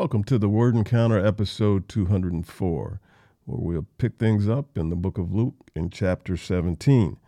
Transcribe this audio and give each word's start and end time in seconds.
Welcome 0.00 0.24
to 0.24 0.38
the 0.38 0.48
Word 0.48 0.76
Encounter 0.76 1.22
episode 1.22 1.86
204, 1.90 3.00
where 3.44 3.58
we'll 3.60 3.86
pick 3.98 4.16
things 4.16 4.48
up 4.48 4.78
in 4.78 4.88
the 4.88 4.96
book 4.96 5.18
of 5.18 5.34
Luke 5.34 5.70
in 5.76 5.90
chapter 5.90 6.38
17. 6.38 7.18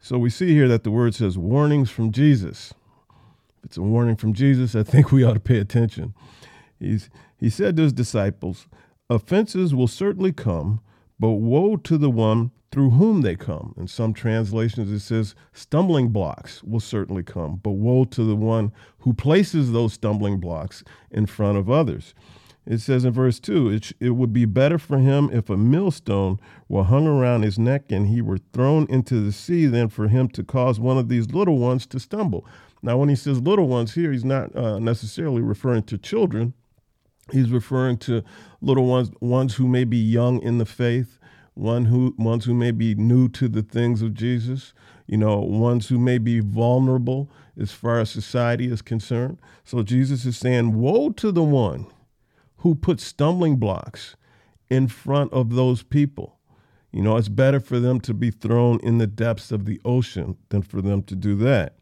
So 0.00 0.18
we 0.18 0.28
see 0.28 0.52
here 0.52 0.66
that 0.66 0.82
the 0.82 0.90
word 0.90 1.14
says 1.14 1.38
warnings 1.38 1.88
from 1.88 2.10
Jesus. 2.10 2.74
If 3.58 3.66
it's 3.66 3.76
a 3.76 3.82
warning 3.82 4.16
from 4.16 4.34
Jesus, 4.34 4.74
I 4.74 4.82
think 4.82 5.12
we 5.12 5.22
ought 5.22 5.34
to 5.34 5.40
pay 5.40 5.58
attention. 5.58 6.12
He's, 6.80 7.10
he 7.36 7.48
said 7.48 7.76
to 7.76 7.84
his 7.84 7.92
disciples, 7.92 8.66
Offenses 9.08 9.72
will 9.72 9.86
certainly 9.86 10.32
come, 10.32 10.80
but 11.20 11.34
woe 11.34 11.76
to 11.76 11.96
the 11.96 12.10
one 12.10 12.50
through 12.72 12.90
whom 12.90 13.22
they 13.22 13.36
come. 13.36 13.74
In 13.76 13.88
some 13.88 14.14
translations, 14.14 14.90
it 14.90 15.00
says 15.00 15.34
stumbling 15.52 16.08
blocks 16.08 16.62
will 16.62 16.80
certainly 16.80 17.22
come, 17.22 17.56
but 17.56 17.72
woe 17.72 18.04
to 18.04 18.24
the 18.24 18.36
one 18.36 18.72
who 19.00 19.12
places 19.12 19.72
those 19.72 19.94
stumbling 19.94 20.38
blocks 20.38 20.84
in 21.10 21.26
front 21.26 21.58
of 21.58 21.68
others. 21.68 22.14
It 22.66 22.78
says 22.78 23.04
in 23.04 23.12
verse 23.12 23.40
2 23.40 23.70
it, 23.70 23.92
it 23.98 24.10
would 24.10 24.32
be 24.32 24.44
better 24.44 24.78
for 24.78 24.98
him 24.98 25.30
if 25.32 25.50
a 25.50 25.56
millstone 25.56 26.38
were 26.68 26.84
hung 26.84 27.06
around 27.06 27.42
his 27.42 27.58
neck 27.58 27.90
and 27.90 28.06
he 28.06 28.20
were 28.20 28.38
thrown 28.52 28.86
into 28.88 29.20
the 29.20 29.32
sea 29.32 29.66
than 29.66 29.88
for 29.88 30.08
him 30.08 30.28
to 30.28 30.44
cause 30.44 30.78
one 30.78 30.98
of 30.98 31.08
these 31.08 31.30
little 31.30 31.58
ones 31.58 31.86
to 31.86 31.98
stumble. 31.98 32.46
Now, 32.82 32.96
when 32.98 33.08
he 33.08 33.16
says 33.16 33.40
little 33.40 33.66
ones 33.66 33.94
here, 33.94 34.12
he's 34.12 34.24
not 34.24 34.54
uh, 34.54 34.78
necessarily 34.78 35.42
referring 35.42 35.82
to 35.84 35.98
children. 35.98 36.54
He's 37.32 37.50
referring 37.50 37.98
to 37.98 38.22
little 38.60 38.86
ones, 38.86 39.10
ones 39.20 39.54
who 39.54 39.66
may 39.66 39.84
be 39.84 39.98
young 39.98 40.40
in 40.42 40.58
the 40.58 40.66
faith, 40.66 41.18
one 41.60 41.84
who 41.84 42.14
ones 42.16 42.46
who 42.46 42.54
may 42.54 42.70
be 42.70 42.94
new 42.94 43.28
to 43.28 43.48
the 43.48 43.62
things 43.62 44.00
of 44.00 44.14
Jesus, 44.14 44.72
you 45.06 45.16
know, 45.16 45.38
ones 45.38 45.88
who 45.88 45.98
may 45.98 46.18
be 46.18 46.40
vulnerable 46.40 47.30
as 47.60 47.70
far 47.70 48.00
as 48.00 48.10
society 48.10 48.70
is 48.70 48.80
concerned. 48.80 49.38
So 49.64 49.82
Jesus 49.82 50.24
is 50.24 50.36
saying, 50.36 50.74
"Woe 50.74 51.10
to 51.10 51.30
the 51.30 51.44
one 51.44 51.86
who 52.58 52.74
puts 52.74 53.04
stumbling 53.04 53.56
blocks 53.56 54.16
in 54.70 54.88
front 54.88 55.32
of 55.32 55.54
those 55.54 55.82
people." 55.82 56.38
You 56.92 57.02
know, 57.02 57.16
it's 57.16 57.28
better 57.28 57.60
for 57.60 57.78
them 57.78 58.00
to 58.00 58.14
be 58.14 58.30
thrown 58.30 58.80
in 58.80 58.98
the 58.98 59.06
depths 59.06 59.52
of 59.52 59.64
the 59.64 59.80
ocean 59.84 60.36
than 60.48 60.62
for 60.62 60.82
them 60.82 61.02
to 61.04 61.14
do 61.14 61.36
that. 61.36 61.76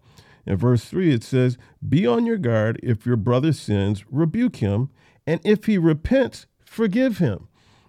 In 0.44 0.56
verse 0.56 0.84
3, 0.84 1.12
it 1.12 1.22
says, 1.22 1.56
Be 1.86 2.06
on 2.06 2.26
your 2.26 2.36
guard. 2.36 2.78
If 2.82 3.06
your 3.06 3.16
brother 3.16 3.52
sins, 3.52 4.04
rebuke 4.10 4.56
him. 4.56 4.90
And 5.26 5.40
if 5.44 5.64
he 5.66 5.78
repents, 5.78 6.46
forgive 6.64 7.18
him. 7.18 7.47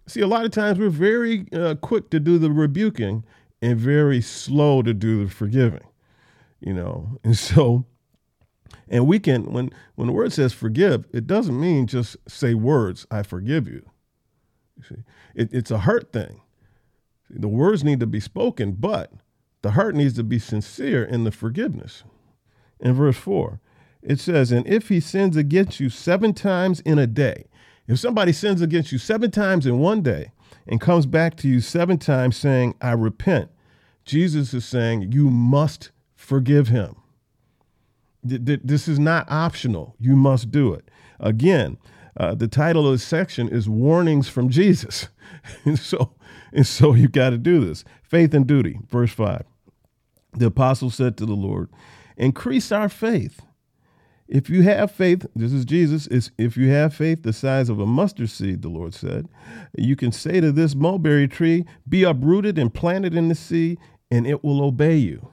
See, 0.09 0.21
a 0.21 0.27
lot 0.27 0.43
of 0.43 0.49
times 0.49 0.79
we're 0.79 0.89
very 0.89 1.45
uh, 1.53 1.75
quick 1.75 2.09
to 2.09 2.19
do 2.19 2.39
the 2.39 2.49
rebuking 2.49 3.23
and 3.61 3.77
very 3.77 4.21
slow 4.21 4.81
to 4.81 4.91
do 4.91 5.25
the 5.25 5.31
forgiving, 5.31 5.85
you 6.59 6.73
know. 6.73 7.19
And 7.23 7.37
so, 7.37 7.85
and 8.87 9.05
we 9.05 9.19
can 9.19 9.53
when 9.53 9.69
when 9.93 10.07
the 10.07 10.13
word 10.13 10.33
says 10.33 10.51
forgive, 10.51 11.05
it 11.13 11.27
doesn't 11.27 11.59
mean 11.59 11.85
just 11.85 12.17
say 12.27 12.55
words. 12.55 13.05
I 13.11 13.21
forgive 13.21 13.67
you. 13.67 13.87
You 14.77 14.83
see, 14.83 15.03
it, 15.35 15.53
it's 15.53 15.69
a 15.69 15.79
heart 15.79 16.11
thing. 16.11 16.41
The 17.29 17.47
words 17.47 17.83
need 17.83 17.99
to 17.99 18.07
be 18.07 18.19
spoken, 18.19 18.71
but 18.71 19.11
the 19.61 19.71
heart 19.71 19.93
needs 19.93 20.15
to 20.15 20.23
be 20.23 20.39
sincere 20.39 21.03
in 21.03 21.23
the 21.23 21.31
forgiveness. 21.31 22.03
In 22.79 22.93
verse 22.93 23.17
four, 23.17 23.59
it 24.01 24.19
says, 24.19 24.51
"And 24.51 24.65
if 24.65 24.89
he 24.89 24.99
sins 24.99 25.37
against 25.37 25.79
you 25.79 25.89
seven 25.89 26.33
times 26.33 26.79
in 26.79 26.97
a 26.97 27.05
day." 27.05 27.45
If 27.89 27.97
somebody 27.97 28.31
sins 28.33 28.61
against 28.61 28.91
you 28.91 28.99
seven 28.99 29.31
times 29.31 29.65
in 29.65 29.79
one 29.79 30.03
day 30.03 30.31
and 30.67 30.79
comes 30.79 31.07
back 31.07 31.35
to 31.37 31.47
you 31.47 31.59
seven 31.59 31.97
times 31.97 32.37
saying, 32.37 32.75
I 32.79 32.91
repent, 32.91 33.49
Jesus 34.05 34.53
is 34.53 34.63
saying 34.63 35.11
you 35.11 35.31
must 35.31 35.89
forgive 36.15 36.67
him. 36.67 36.97
This 38.21 38.87
is 38.87 38.99
not 38.99 39.25
optional. 39.31 39.95
You 39.99 40.15
must 40.15 40.51
do 40.51 40.71
it. 40.71 40.91
Again, 41.19 41.77
uh, 42.15 42.35
the 42.35 42.47
title 42.47 42.85
of 42.85 42.91
the 42.91 42.99
section 42.99 43.49
is 43.49 43.67
Warnings 43.67 44.29
from 44.29 44.49
Jesus. 44.49 45.07
and 45.65 45.79
so, 45.79 46.13
and 46.53 46.67
so 46.67 46.93
you 46.93 47.07
got 47.07 47.31
to 47.31 47.39
do 47.39 47.65
this. 47.65 47.83
Faith 48.03 48.35
and 48.35 48.45
duty, 48.45 48.79
verse 48.87 49.13
5. 49.13 49.45
The 50.33 50.45
apostle 50.45 50.91
said 50.91 51.17
to 51.17 51.25
the 51.25 51.33
Lord, 51.33 51.69
Increase 52.17 52.71
our 52.71 52.89
faith. 52.89 53.41
If 54.29 54.47
you 54.47 54.61
have 54.61 54.91
faith, 54.91 55.25
this 55.35 55.51
is 55.51 55.65
Jesus, 55.65 56.05
is 56.05 56.29
if 56.37 56.55
you 56.55 56.69
have 56.69 56.93
faith 56.93 57.23
the 57.23 57.33
size 57.33 57.67
of 57.67 57.79
a 57.79 57.87
mustard 57.87 58.29
seed, 58.29 58.61
the 58.61 58.69
Lord 58.69 58.93
said, 58.93 59.27
you 59.75 59.95
can 59.95 60.11
say 60.11 60.39
to 60.39 60.51
this 60.51 60.75
mulberry 60.75 61.27
tree, 61.27 61.65
Be 61.87 62.03
uprooted 62.03 62.59
and 62.59 62.71
planted 62.71 63.15
in 63.15 63.29
the 63.29 63.33
sea, 63.33 63.79
and 64.11 64.27
it 64.27 64.43
will 64.43 64.61
obey 64.63 64.97
you. 64.97 65.29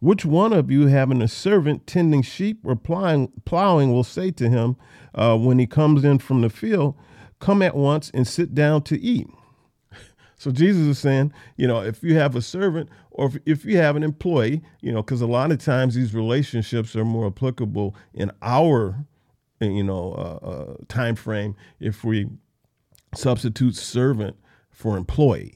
Which 0.00 0.24
one 0.24 0.54
of 0.54 0.70
you, 0.70 0.86
having 0.86 1.20
a 1.20 1.28
servant 1.28 1.86
tending 1.86 2.22
sheep 2.22 2.60
or 2.64 2.74
plowing, 2.74 3.30
plowing 3.44 3.92
will 3.92 4.04
say 4.04 4.30
to 4.30 4.48
him 4.48 4.76
uh, 5.14 5.36
when 5.36 5.58
he 5.58 5.66
comes 5.66 6.02
in 6.02 6.18
from 6.18 6.40
the 6.40 6.48
field, 6.48 6.94
Come 7.40 7.60
at 7.60 7.76
once 7.76 8.10
and 8.14 8.26
sit 8.26 8.54
down 8.54 8.80
to 8.84 8.98
eat? 8.98 9.28
So 10.38 10.52
Jesus 10.52 10.86
is 10.86 10.98
saying, 10.98 11.32
you 11.56 11.66
know, 11.66 11.80
if 11.80 12.02
you 12.02 12.14
have 12.14 12.36
a 12.36 12.42
servant 12.42 12.88
or 13.10 13.26
if, 13.26 13.38
if 13.44 13.64
you 13.64 13.76
have 13.78 13.96
an 13.96 14.04
employee, 14.04 14.62
you 14.80 14.92
know, 14.92 15.02
because 15.02 15.20
a 15.20 15.26
lot 15.26 15.50
of 15.50 15.58
times 15.58 15.96
these 15.96 16.14
relationships 16.14 16.94
are 16.94 17.04
more 17.04 17.26
applicable 17.26 17.96
in 18.14 18.30
our, 18.40 19.04
you 19.60 19.82
know, 19.82 20.12
uh, 20.12 20.46
uh, 20.46 20.74
time 20.88 21.16
frame 21.16 21.56
if 21.80 22.04
we 22.04 22.28
substitute 23.14 23.74
servant 23.74 24.36
for 24.70 24.96
employee. 24.96 25.54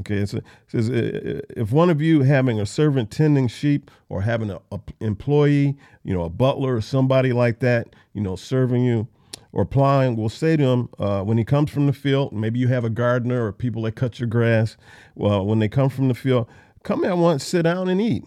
Okay, 0.00 0.16
it 0.16 0.28
says 0.66 0.90
if 0.90 1.70
one 1.70 1.88
of 1.88 2.02
you 2.02 2.22
having 2.22 2.58
a 2.58 2.66
servant 2.66 3.12
tending 3.12 3.46
sheep 3.46 3.92
or 4.08 4.22
having 4.22 4.50
an 4.50 4.58
employee, 4.98 5.76
you 6.02 6.12
know, 6.12 6.24
a 6.24 6.28
butler 6.28 6.74
or 6.74 6.80
somebody 6.80 7.32
like 7.32 7.60
that, 7.60 7.94
you 8.12 8.20
know, 8.20 8.34
serving 8.34 8.84
you, 8.84 9.06
or 9.54 9.64
plowing 9.64 10.16
will 10.16 10.28
say 10.28 10.56
to 10.56 10.64
him 10.64 10.88
uh, 10.98 11.22
when 11.22 11.38
he 11.38 11.44
comes 11.44 11.70
from 11.70 11.86
the 11.86 11.92
field, 11.92 12.32
maybe 12.32 12.58
you 12.58 12.66
have 12.66 12.84
a 12.84 12.90
gardener 12.90 13.46
or 13.46 13.52
people 13.52 13.82
that 13.82 13.92
cut 13.92 14.18
your 14.18 14.26
grass. 14.26 14.76
Well, 15.14 15.46
when 15.46 15.60
they 15.60 15.68
come 15.68 15.88
from 15.88 16.08
the 16.08 16.14
field, 16.14 16.48
come 16.82 17.04
at 17.04 17.16
once, 17.16 17.44
sit 17.44 17.62
down 17.62 17.88
and 17.88 18.00
eat. 18.00 18.24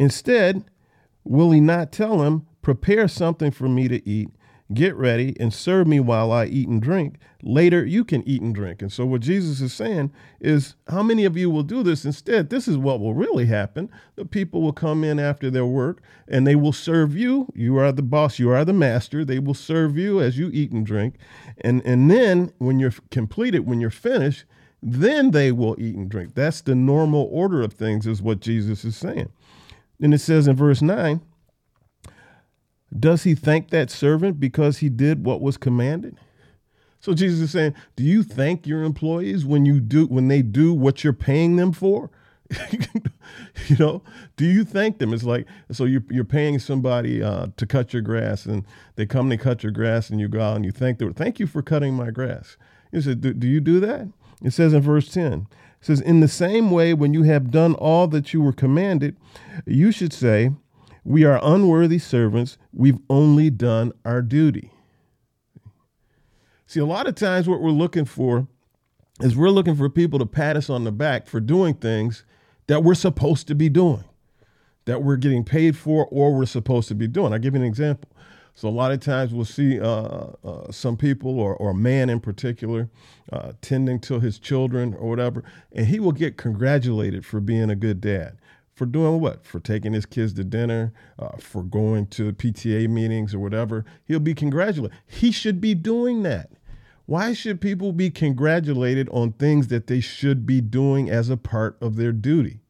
Instead, 0.00 0.64
will 1.22 1.52
he 1.52 1.60
not 1.60 1.92
tell 1.92 2.22
him, 2.22 2.44
prepare 2.60 3.06
something 3.06 3.52
for 3.52 3.68
me 3.68 3.86
to 3.86 4.06
eat 4.06 4.30
Get 4.74 4.94
ready 4.96 5.34
and 5.40 5.52
serve 5.52 5.86
me 5.86 5.98
while 5.98 6.30
I 6.30 6.44
eat 6.44 6.68
and 6.68 6.82
drink. 6.82 7.14
Later, 7.42 7.86
you 7.86 8.04
can 8.04 8.22
eat 8.28 8.42
and 8.42 8.54
drink. 8.54 8.82
And 8.82 8.92
so, 8.92 9.06
what 9.06 9.22
Jesus 9.22 9.62
is 9.62 9.72
saying 9.72 10.12
is, 10.40 10.74
how 10.88 11.02
many 11.02 11.24
of 11.24 11.38
you 11.38 11.48
will 11.48 11.62
do 11.62 11.82
this 11.82 12.04
instead? 12.04 12.50
This 12.50 12.68
is 12.68 12.76
what 12.76 13.00
will 13.00 13.14
really 13.14 13.46
happen. 13.46 13.88
The 14.16 14.26
people 14.26 14.60
will 14.60 14.74
come 14.74 15.04
in 15.04 15.18
after 15.18 15.50
their 15.50 15.64
work 15.64 16.02
and 16.26 16.46
they 16.46 16.54
will 16.54 16.74
serve 16.74 17.16
you. 17.16 17.48
You 17.54 17.78
are 17.78 17.92
the 17.92 18.02
boss, 18.02 18.38
you 18.38 18.50
are 18.50 18.64
the 18.64 18.74
master. 18.74 19.24
They 19.24 19.38
will 19.38 19.54
serve 19.54 19.96
you 19.96 20.20
as 20.20 20.36
you 20.36 20.50
eat 20.52 20.70
and 20.70 20.84
drink. 20.84 21.14
And, 21.62 21.82
and 21.86 22.10
then, 22.10 22.52
when 22.58 22.78
you're 22.78 22.94
completed, 23.10 23.60
when 23.60 23.80
you're 23.80 23.88
finished, 23.88 24.44
then 24.82 25.30
they 25.30 25.50
will 25.50 25.76
eat 25.78 25.96
and 25.96 26.10
drink. 26.10 26.34
That's 26.34 26.60
the 26.60 26.74
normal 26.74 27.26
order 27.32 27.62
of 27.62 27.72
things, 27.72 28.06
is 28.06 28.20
what 28.20 28.40
Jesus 28.40 28.84
is 28.84 28.96
saying. 28.96 29.30
And 30.00 30.12
it 30.12 30.18
says 30.18 30.46
in 30.46 30.56
verse 30.56 30.82
9, 30.82 31.20
does 32.96 33.24
he 33.24 33.34
thank 33.34 33.70
that 33.70 33.90
servant 33.90 34.40
because 34.40 34.78
he 34.78 34.88
did 34.88 35.24
what 35.24 35.40
was 35.40 35.56
commanded? 35.56 36.16
So 37.00 37.14
Jesus 37.14 37.40
is 37.40 37.50
saying, 37.52 37.74
do 37.96 38.02
you 38.02 38.22
thank 38.22 38.66
your 38.66 38.82
employees 38.82 39.44
when 39.44 39.64
you 39.64 39.80
do 39.80 40.06
when 40.06 40.28
they 40.28 40.42
do 40.42 40.72
what 40.72 41.04
you're 41.04 41.12
paying 41.12 41.56
them 41.56 41.72
for? 41.72 42.10
you 43.66 43.76
know, 43.78 44.02
do 44.36 44.46
you 44.46 44.64
thank 44.64 44.98
them? 44.98 45.12
It's 45.12 45.22
like 45.22 45.46
so 45.70 45.84
you're 45.84 46.04
you're 46.10 46.24
paying 46.24 46.58
somebody 46.58 47.22
uh, 47.22 47.48
to 47.56 47.66
cut 47.66 47.92
your 47.92 48.02
grass, 48.02 48.46
and 48.46 48.64
they 48.96 49.04
come 49.06 49.30
and 49.30 49.40
cut 49.40 49.62
your 49.62 49.72
grass, 49.72 50.08
and 50.08 50.18
you 50.18 50.28
go 50.28 50.40
out 50.40 50.56
and 50.56 50.64
you 50.64 50.72
thank 50.72 50.98
them. 50.98 51.12
Thank 51.12 51.38
you 51.38 51.46
for 51.46 51.62
cutting 51.62 51.94
my 51.94 52.10
grass. 52.10 52.56
He 52.90 53.02
said, 53.02 53.20
do, 53.20 53.34
do 53.34 53.46
you 53.46 53.60
do 53.60 53.80
that? 53.80 54.08
It 54.42 54.52
says 54.52 54.72
in 54.72 54.80
verse 54.80 55.08
ten. 55.12 55.46
It 55.80 55.86
says, 55.86 56.00
in 56.00 56.20
the 56.20 56.28
same 56.28 56.70
way, 56.70 56.94
when 56.94 57.14
you 57.14 57.22
have 57.24 57.50
done 57.50 57.74
all 57.74 58.08
that 58.08 58.32
you 58.32 58.40
were 58.40 58.52
commanded, 58.52 59.16
you 59.64 59.92
should 59.92 60.12
say, 60.12 60.50
we 61.08 61.24
are 61.24 61.40
unworthy 61.42 61.98
servants. 61.98 62.58
We've 62.70 62.98
only 63.08 63.48
done 63.48 63.92
our 64.04 64.20
duty. 64.20 64.70
See, 66.66 66.80
a 66.80 66.84
lot 66.84 67.08
of 67.08 67.14
times 67.14 67.48
what 67.48 67.62
we're 67.62 67.70
looking 67.70 68.04
for 68.04 68.46
is 69.22 69.34
we're 69.34 69.48
looking 69.48 69.74
for 69.74 69.88
people 69.88 70.18
to 70.18 70.26
pat 70.26 70.54
us 70.54 70.68
on 70.68 70.84
the 70.84 70.92
back 70.92 71.26
for 71.26 71.40
doing 71.40 71.72
things 71.72 72.26
that 72.66 72.84
we're 72.84 72.94
supposed 72.94 73.48
to 73.48 73.54
be 73.54 73.70
doing, 73.70 74.04
that 74.84 75.02
we're 75.02 75.16
getting 75.16 75.44
paid 75.44 75.78
for 75.78 76.06
or 76.10 76.34
we're 76.34 76.44
supposed 76.44 76.88
to 76.88 76.94
be 76.94 77.08
doing. 77.08 77.32
I'll 77.32 77.38
give 77.38 77.54
you 77.54 77.62
an 77.62 77.66
example. 77.66 78.10
So 78.54 78.68
a 78.68 78.70
lot 78.70 78.92
of 78.92 79.00
times 79.00 79.32
we'll 79.32 79.46
see 79.46 79.80
uh, 79.80 80.26
uh, 80.44 80.70
some 80.70 80.98
people 80.98 81.40
or, 81.40 81.56
or 81.56 81.70
a 81.70 81.74
man 81.74 82.10
in 82.10 82.20
particular 82.20 82.90
uh, 83.32 83.52
tending 83.62 83.98
to 84.00 84.20
his 84.20 84.38
children 84.38 84.92
or 84.92 85.08
whatever, 85.08 85.42
and 85.72 85.86
he 85.86 86.00
will 86.00 86.12
get 86.12 86.36
congratulated 86.36 87.24
for 87.24 87.40
being 87.40 87.70
a 87.70 87.76
good 87.76 88.02
dad 88.02 88.36
for 88.78 88.86
doing 88.86 89.20
what? 89.20 89.44
For 89.44 89.58
taking 89.58 89.92
his 89.92 90.06
kids 90.06 90.32
to 90.34 90.44
dinner, 90.44 90.92
uh, 91.18 91.36
for 91.38 91.64
going 91.64 92.06
to 92.06 92.32
PTA 92.32 92.88
meetings 92.88 93.34
or 93.34 93.40
whatever. 93.40 93.84
He'll 94.04 94.20
be 94.20 94.34
congratulated. 94.34 94.96
He 95.04 95.32
should 95.32 95.60
be 95.60 95.74
doing 95.74 96.22
that. 96.22 96.52
Why 97.04 97.32
should 97.32 97.60
people 97.60 97.92
be 97.92 98.08
congratulated 98.08 99.08
on 99.08 99.32
things 99.32 99.66
that 99.68 99.88
they 99.88 99.98
should 99.98 100.46
be 100.46 100.60
doing 100.60 101.10
as 101.10 101.28
a 101.28 101.36
part 101.36 101.76
of 101.80 101.96
their 101.96 102.12
duty? 102.12 102.60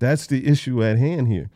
That's 0.00 0.26
the 0.26 0.46
issue 0.46 0.84
at 0.84 0.98
hand 0.98 1.28
here. 1.28 1.48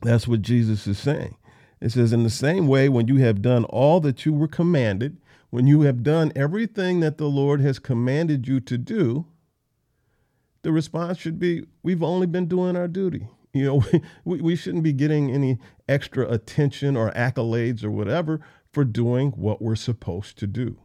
That's 0.00 0.28
what 0.28 0.42
Jesus 0.42 0.86
is 0.86 0.98
saying. 0.98 1.36
It 1.80 1.90
says, 1.90 2.12
In 2.12 2.22
the 2.22 2.30
same 2.30 2.68
way, 2.68 2.88
when 2.88 3.08
you 3.08 3.16
have 3.16 3.42
done 3.42 3.64
all 3.64 3.98
that 4.00 4.24
you 4.24 4.32
were 4.32 4.48
commanded, 4.48 5.16
when 5.50 5.66
you 5.66 5.80
have 5.80 6.04
done 6.04 6.32
everything 6.36 7.00
that 7.00 7.18
the 7.18 7.28
Lord 7.28 7.60
has 7.60 7.80
commanded 7.80 8.46
you 8.46 8.60
to 8.60 8.78
do, 8.78 9.26
the 10.62 10.72
response 10.72 11.18
should 11.18 11.38
be, 11.38 11.64
We've 11.82 12.02
only 12.02 12.26
been 12.26 12.46
doing 12.46 12.76
our 12.76 12.88
duty. 12.88 13.28
You 13.52 13.64
know, 13.64 13.84
we, 14.24 14.40
we 14.40 14.56
shouldn't 14.56 14.84
be 14.84 14.92
getting 14.92 15.30
any 15.30 15.58
extra 15.88 16.28
attention 16.28 16.96
or 16.96 17.10
accolades 17.12 17.84
or 17.84 17.90
whatever 17.90 18.40
for 18.72 18.84
doing 18.84 19.32
what 19.32 19.60
we're 19.60 19.76
supposed 19.76 20.38
to 20.38 20.46
do. 20.46 20.78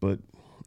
But 0.00 0.18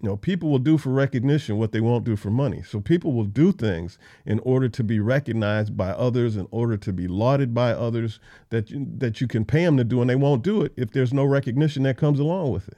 you 0.02 0.10
know, 0.10 0.18
people 0.18 0.50
will 0.50 0.60
do 0.60 0.78
for 0.78 0.90
recognition 0.90 1.58
what 1.58 1.72
they 1.72 1.80
won't 1.80 2.04
do 2.04 2.18
for 2.18 2.30
money. 2.30 2.62
So 2.62 2.82
people 2.82 3.14
will 3.14 3.24
do 3.24 3.54
things 3.54 3.98
in 4.26 4.40
order 4.40 4.68
to 4.68 4.84
be 4.84 5.00
recognized 5.00 5.78
by 5.78 5.92
others, 5.92 6.36
in 6.36 6.46
order 6.52 6.76
to 6.76 6.92
be 6.92 7.08
lauded 7.08 7.54
by 7.54 7.72
others 7.72 8.20
that 8.50 8.70
you, 8.70 8.86
that 8.98 9.22
you 9.22 9.28
can 9.28 9.46
pay 9.46 9.64
them 9.64 9.78
to 9.78 9.86
do, 9.86 10.02
and 10.02 10.10
they 10.10 10.18
won't 10.18 10.44
do 10.44 10.62
it 10.62 10.74
if 10.76 10.92
there's 10.92 11.14
no 11.14 11.24
recognition 11.24 11.84
that 11.84 11.98
comes 11.98 12.20
along 12.20 12.52
with 12.52 12.68
it. 12.68 12.78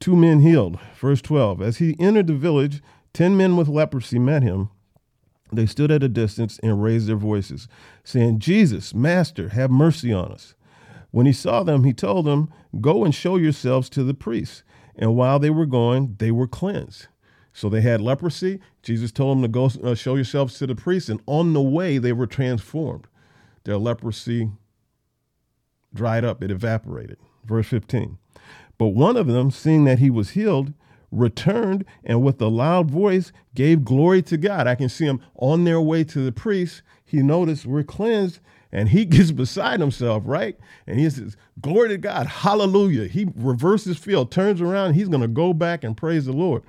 Two 0.00 0.16
men 0.16 0.40
healed. 0.40 0.78
Verse 0.98 1.22
12. 1.22 1.62
As 1.62 1.78
he 1.78 1.96
entered 1.98 2.26
the 2.26 2.34
village, 2.34 2.82
ten 3.12 3.36
men 3.36 3.56
with 3.56 3.68
leprosy 3.68 4.18
met 4.18 4.42
him. 4.42 4.70
They 5.52 5.66
stood 5.66 5.90
at 5.90 6.02
a 6.02 6.08
distance 6.08 6.58
and 6.62 6.82
raised 6.82 7.06
their 7.06 7.16
voices, 7.16 7.68
saying, 8.02 8.40
Jesus, 8.40 8.94
Master, 8.94 9.50
have 9.50 9.70
mercy 9.70 10.12
on 10.12 10.32
us. 10.32 10.54
When 11.10 11.26
he 11.26 11.32
saw 11.32 11.62
them, 11.62 11.84
he 11.84 11.92
told 11.92 12.26
them, 12.26 12.52
Go 12.80 13.04
and 13.04 13.14
show 13.14 13.36
yourselves 13.36 13.88
to 13.90 14.02
the 14.02 14.14
priests. 14.14 14.64
And 14.96 15.14
while 15.14 15.38
they 15.38 15.50
were 15.50 15.66
going, 15.66 16.16
they 16.18 16.30
were 16.30 16.48
cleansed. 16.48 17.06
So 17.52 17.68
they 17.68 17.82
had 17.82 18.00
leprosy. 18.00 18.60
Jesus 18.82 19.12
told 19.12 19.36
them 19.36 19.42
to 19.42 19.48
go 19.48 19.70
uh, 19.88 19.94
show 19.94 20.16
yourselves 20.16 20.58
to 20.58 20.66
the 20.66 20.74
priest. 20.74 21.08
And 21.08 21.22
on 21.26 21.52
the 21.52 21.62
way, 21.62 21.98
they 21.98 22.12
were 22.12 22.26
transformed. 22.26 23.06
Their 23.62 23.78
leprosy 23.78 24.50
dried 25.94 26.24
up, 26.24 26.42
it 26.42 26.50
evaporated. 26.50 27.18
Verse 27.44 27.68
15. 27.68 28.18
But 28.78 28.88
one 28.88 29.16
of 29.16 29.26
them, 29.26 29.50
seeing 29.50 29.84
that 29.84 29.98
he 29.98 30.10
was 30.10 30.30
healed, 30.30 30.72
returned 31.10 31.84
and 32.02 32.22
with 32.22 32.40
a 32.40 32.48
loud 32.48 32.90
voice 32.90 33.32
gave 33.54 33.84
glory 33.84 34.22
to 34.22 34.36
God. 34.36 34.66
I 34.66 34.74
can 34.74 34.88
see 34.88 35.06
him 35.06 35.20
on 35.36 35.64
their 35.64 35.80
way 35.80 36.04
to 36.04 36.24
the 36.24 36.32
priest. 36.32 36.82
He 37.04 37.22
noticed 37.22 37.66
we're 37.66 37.84
cleansed 37.84 38.40
and 38.72 38.88
he 38.88 39.04
gets 39.04 39.30
beside 39.30 39.80
himself, 39.80 40.24
right? 40.26 40.58
And 40.86 40.98
he 40.98 41.08
says, 41.08 41.36
Glory 41.60 41.90
to 41.90 41.98
God, 41.98 42.26
hallelujah. 42.26 43.06
He 43.06 43.28
reverses 43.36 43.96
field, 43.96 44.30
turns 44.30 44.60
around, 44.60 44.94
he's 44.94 45.08
going 45.08 45.22
to 45.22 45.28
go 45.28 45.52
back 45.52 45.84
and 45.84 45.96
praise 45.96 46.26
the 46.26 46.32
Lord. 46.32 46.62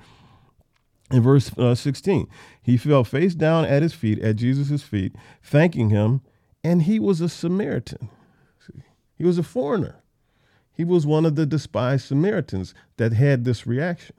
In 1.11 1.21
verse 1.21 1.55
uh, 1.57 1.75
16, 1.75 2.27
he 2.61 2.77
fell 2.77 3.03
face 3.03 3.35
down 3.35 3.65
at 3.65 3.83
his 3.83 3.93
feet, 3.93 4.19
at 4.19 4.37
Jesus' 4.37 4.81
feet, 4.81 5.15
thanking 5.43 5.89
him, 5.89 6.21
and 6.63 6.83
he 6.83 6.99
was 6.99 7.21
a 7.21 7.29
Samaritan. 7.29 8.09
See, 8.65 8.81
he 9.15 9.23
was 9.23 9.37
a 9.37 9.43
foreigner. 9.43 10.01
He 10.75 10.83
was 10.83 11.05
one 11.05 11.25
of 11.25 11.35
the 11.35 11.45
despised 11.45 12.05
Samaritans 12.05 12.73
that 12.97 13.13
had 13.13 13.45
this 13.45 13.65
reaction. 13.65 14.15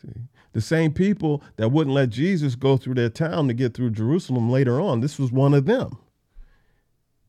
See, 0.00 0.22
the 0.52 0.60
same 0.62 0.92
people 0.92 1.42
that 1.56 1.68
wouldn't 1.68 1.94
let 1.94 2.08
Jesus 2.08 2.54
go 2.54 2.78
through 2.78 2.94
their 2.94 3.10
town 3.10 3.46
to 3.48 3.54
get 3.54 3.74
through 3.74 3.90
Jerusalem 3.90 4.50
later 4.50 4.80
on, 4.80 5.00
this 5.00 5.18
was 5.18 5.30
one 5.30 5.52
of 5.52 5.66
them. 5.66 5.98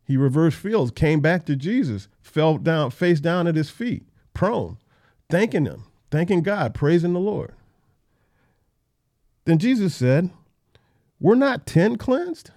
He 0.06 0.16
reversed 0.16 0.58
fields, 0.58 0.92
came 0.92 1.20
back 1.20 1.46
to 1.46 1.58
Jesus, 1.58 2.08
fell 2.22 2.58
down, 2.58 2.92
face 2.92 3.20
down 3.20 3.46
at 3.46 3.58
his 3.58 3.70
feet, 3.70 4.08
prone, 4.34 4.78
thanking 5.30 5.66
him, 5.66 5.84
thanking 6.10 6.42
God, 6.42 6.74
praising 6.74 7.12
the 7.12 7.20
Lord. 7.20 7.54
Then 9.44 9.58
Jesus 9.58 9.94
said, 9.94 10.30
We're 11.20 11.36
not 11.36 11.66
10 11.66 11.98
cleansed? 11.98 12.52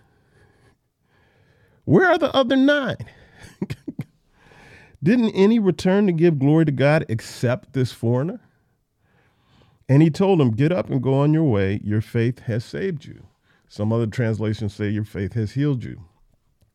Where 1.85 2.09
are 2.09 2.19
the 2.19 2.33
other 2.33 2.55
nine? 2.55 3.07
Didn't 5.03 5.31
any 5.31 5.59
return 5.59 6.07
to 6.07 6.13
give 6.13 6.39
glory 6.39 6.67
to 6.67 6.73
God 6.73 7.07
except 7.09 7.73
this 7.73 7.93
foreigner? 7.93 8.41
And 9.89 10.03
he 10.03 10.11
told 10.11 10.41
him, 10.41 10.51
Get 10.51 10.73
up 10.73 10.91
and 10.91 11.03
go 11.03 11.15
on 11.15 11.33
your 11.33 11.45
way. 11.45 11.81
Your 11.83 12.01
faith 12.01 12.41
has 12.41 12.65
saved 12.65 13.05
you. 13.05 13.27
Some 13.69 13.93
other 13.93 14.07
translations 14.07 14.75
say, 14.75 14.89
Your 14.89 15.05
faith 15.05 15.33
has 15.35 15.53
healed 15.53 15.85
you. 15.85 16.05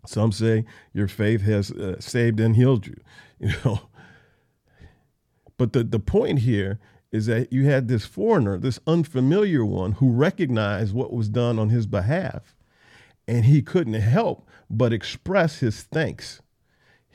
Some 0.07 0.31
say 0.31 0.65
your 0.93 1.07
faith 1.07 1.41
has 1.41 1.71
uh, 1.71 1.99
saved 1.99 2.39
and 2.39 2.55
healed 2.55 2.87
you, 2.87 2.99
you 3.39 3.53
know. 3.63 3.81
But 5.57 5.73
the, 5.73 5.83
the 5.83 5.99
point 5.99 6.39
here 6.39 6.79
is 7.11 7.27
that 7.27 7.51
you 7.53 7.65
had 7.65 7.87
this 7.87 8.05
foreigner, 8.05 8.57
this 8.57 8.79
unfamiliar 8.85 9.63
one, 9.63 9.93
who 9.93 10.11
recognized 10.11 10.93
what 10.93 11.13
was 11.13 11.29
done 11.29 11.57
on 11.57 11.69
his 11.69 11.85
behalf, 11.85 12.55
and 13.27 13.45
he 13.45 13.61
couldn't 13.61 13.93
help 13.93 14.47
but 14.69 14.91
express 14.91 15.59
his 15.59 15.83
thanks. 15.83 16.41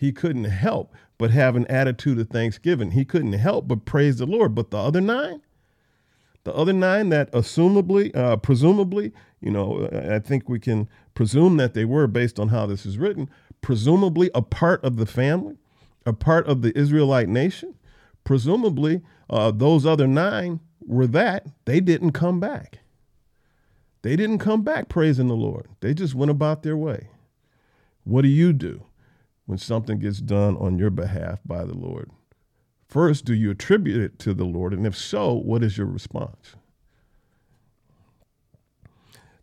He 0.00 0.12
couldn't 0.12 0.44
help 0.44 0.94
but 1.18 1.30
have 1.30 1.56
an 1.56 1.66
attitude 1.66 2.18
of 2.18 2.30
thanksgiving. 2.30 2.92
He 2.92 3.04
couldn't 3.04 3.34
help 3.34 3.68
but 3.68 3.84
praise 3.84 4.16
the 4.16 4.24
Lord. 4.24 4.54
But 4.54 4.70
the 4.70 4.78
other 4.78 5.02
nine, 5.02 5.42
the 6.44 6.54
other 6.54 6.72
nine 6.72 7.10
that 7.10 7.30
assumably, 7.32 8.16
uh, 8.16 8.38
presumably, 8.38 9.12
you 9.42 9.50
know, 9.50 9.90
I 9.92 10.18
think 10.18 10.48
we 10.48 10.58
can 10.58 10.88
presume 11.12 11.58
that 11.58 11.74
they 11.74 11.84
were 11.84 12.06
based 12.06 12.40
on 12.40 12.48
how 12.48 12.64
this 12.64 12.86
is 12.86 12.96
written, 12.96 13.28
presumably 13.60 14.30
a 14.34 14.40
part 14.40 14.82
of 14.82 14.96
the 14.96 15.04
family, 15.04 15.58
a 16.06 16.14
part 16.14 16.46
of 16.46 16.62
the 16.62 16.76
Israelite 16.78 17.28
nation. 17.28 17.74
Presumably, 18.24 19.02
uh, 19.28 19.50
those 19.50 19.84
other 19.84 20.06
nine 20.06 20.60
were 20.80 21.08
that. 21.08 21.44
They 21.66 21.80
didn't 21.80 22.12
come 22.12 22.40
back. 22.40 22.78
They 24.00 24.16
didn't 24.16 24.38
come 24.38 24.62
back 24.62 24.88
praising 24.88 25.28
the 25.28 25.36
Lord. 25.36 25.68
They 25.80 25.92
just 25.92 26.14
went 26.14 26.30
about 26.30 26.62
their 26.62 26.78
way. 26.78 27.08
What 28.04 28.22
do 28.22 28.28
you 28.28 28.54
do 28.54 28.86
when 29.50 29.58
something 29.58 29.98
gets 29.98 30.20
done 30.20 30.56
on 30.58 30.78
your 30.78 30.90
behalf 30.90 31.40
by 31.44 31.64
the 31.64 31.74
Lord? 31.74 32.08
First, 32.86 33.24
do 33.24 33.34
you 33.34 33.50
attribute 33.50 34.00
it 34.00 34.16
to 34.20 34.32
the 34.32 34.44
Lord? 34.44 34.72
And 34.72 34.86
if 34.86 34.96
so, 34.96 35.32
what 35.32 35.64
is 35.64 35.76
your 35.76 35.88
response? 35.88 36.54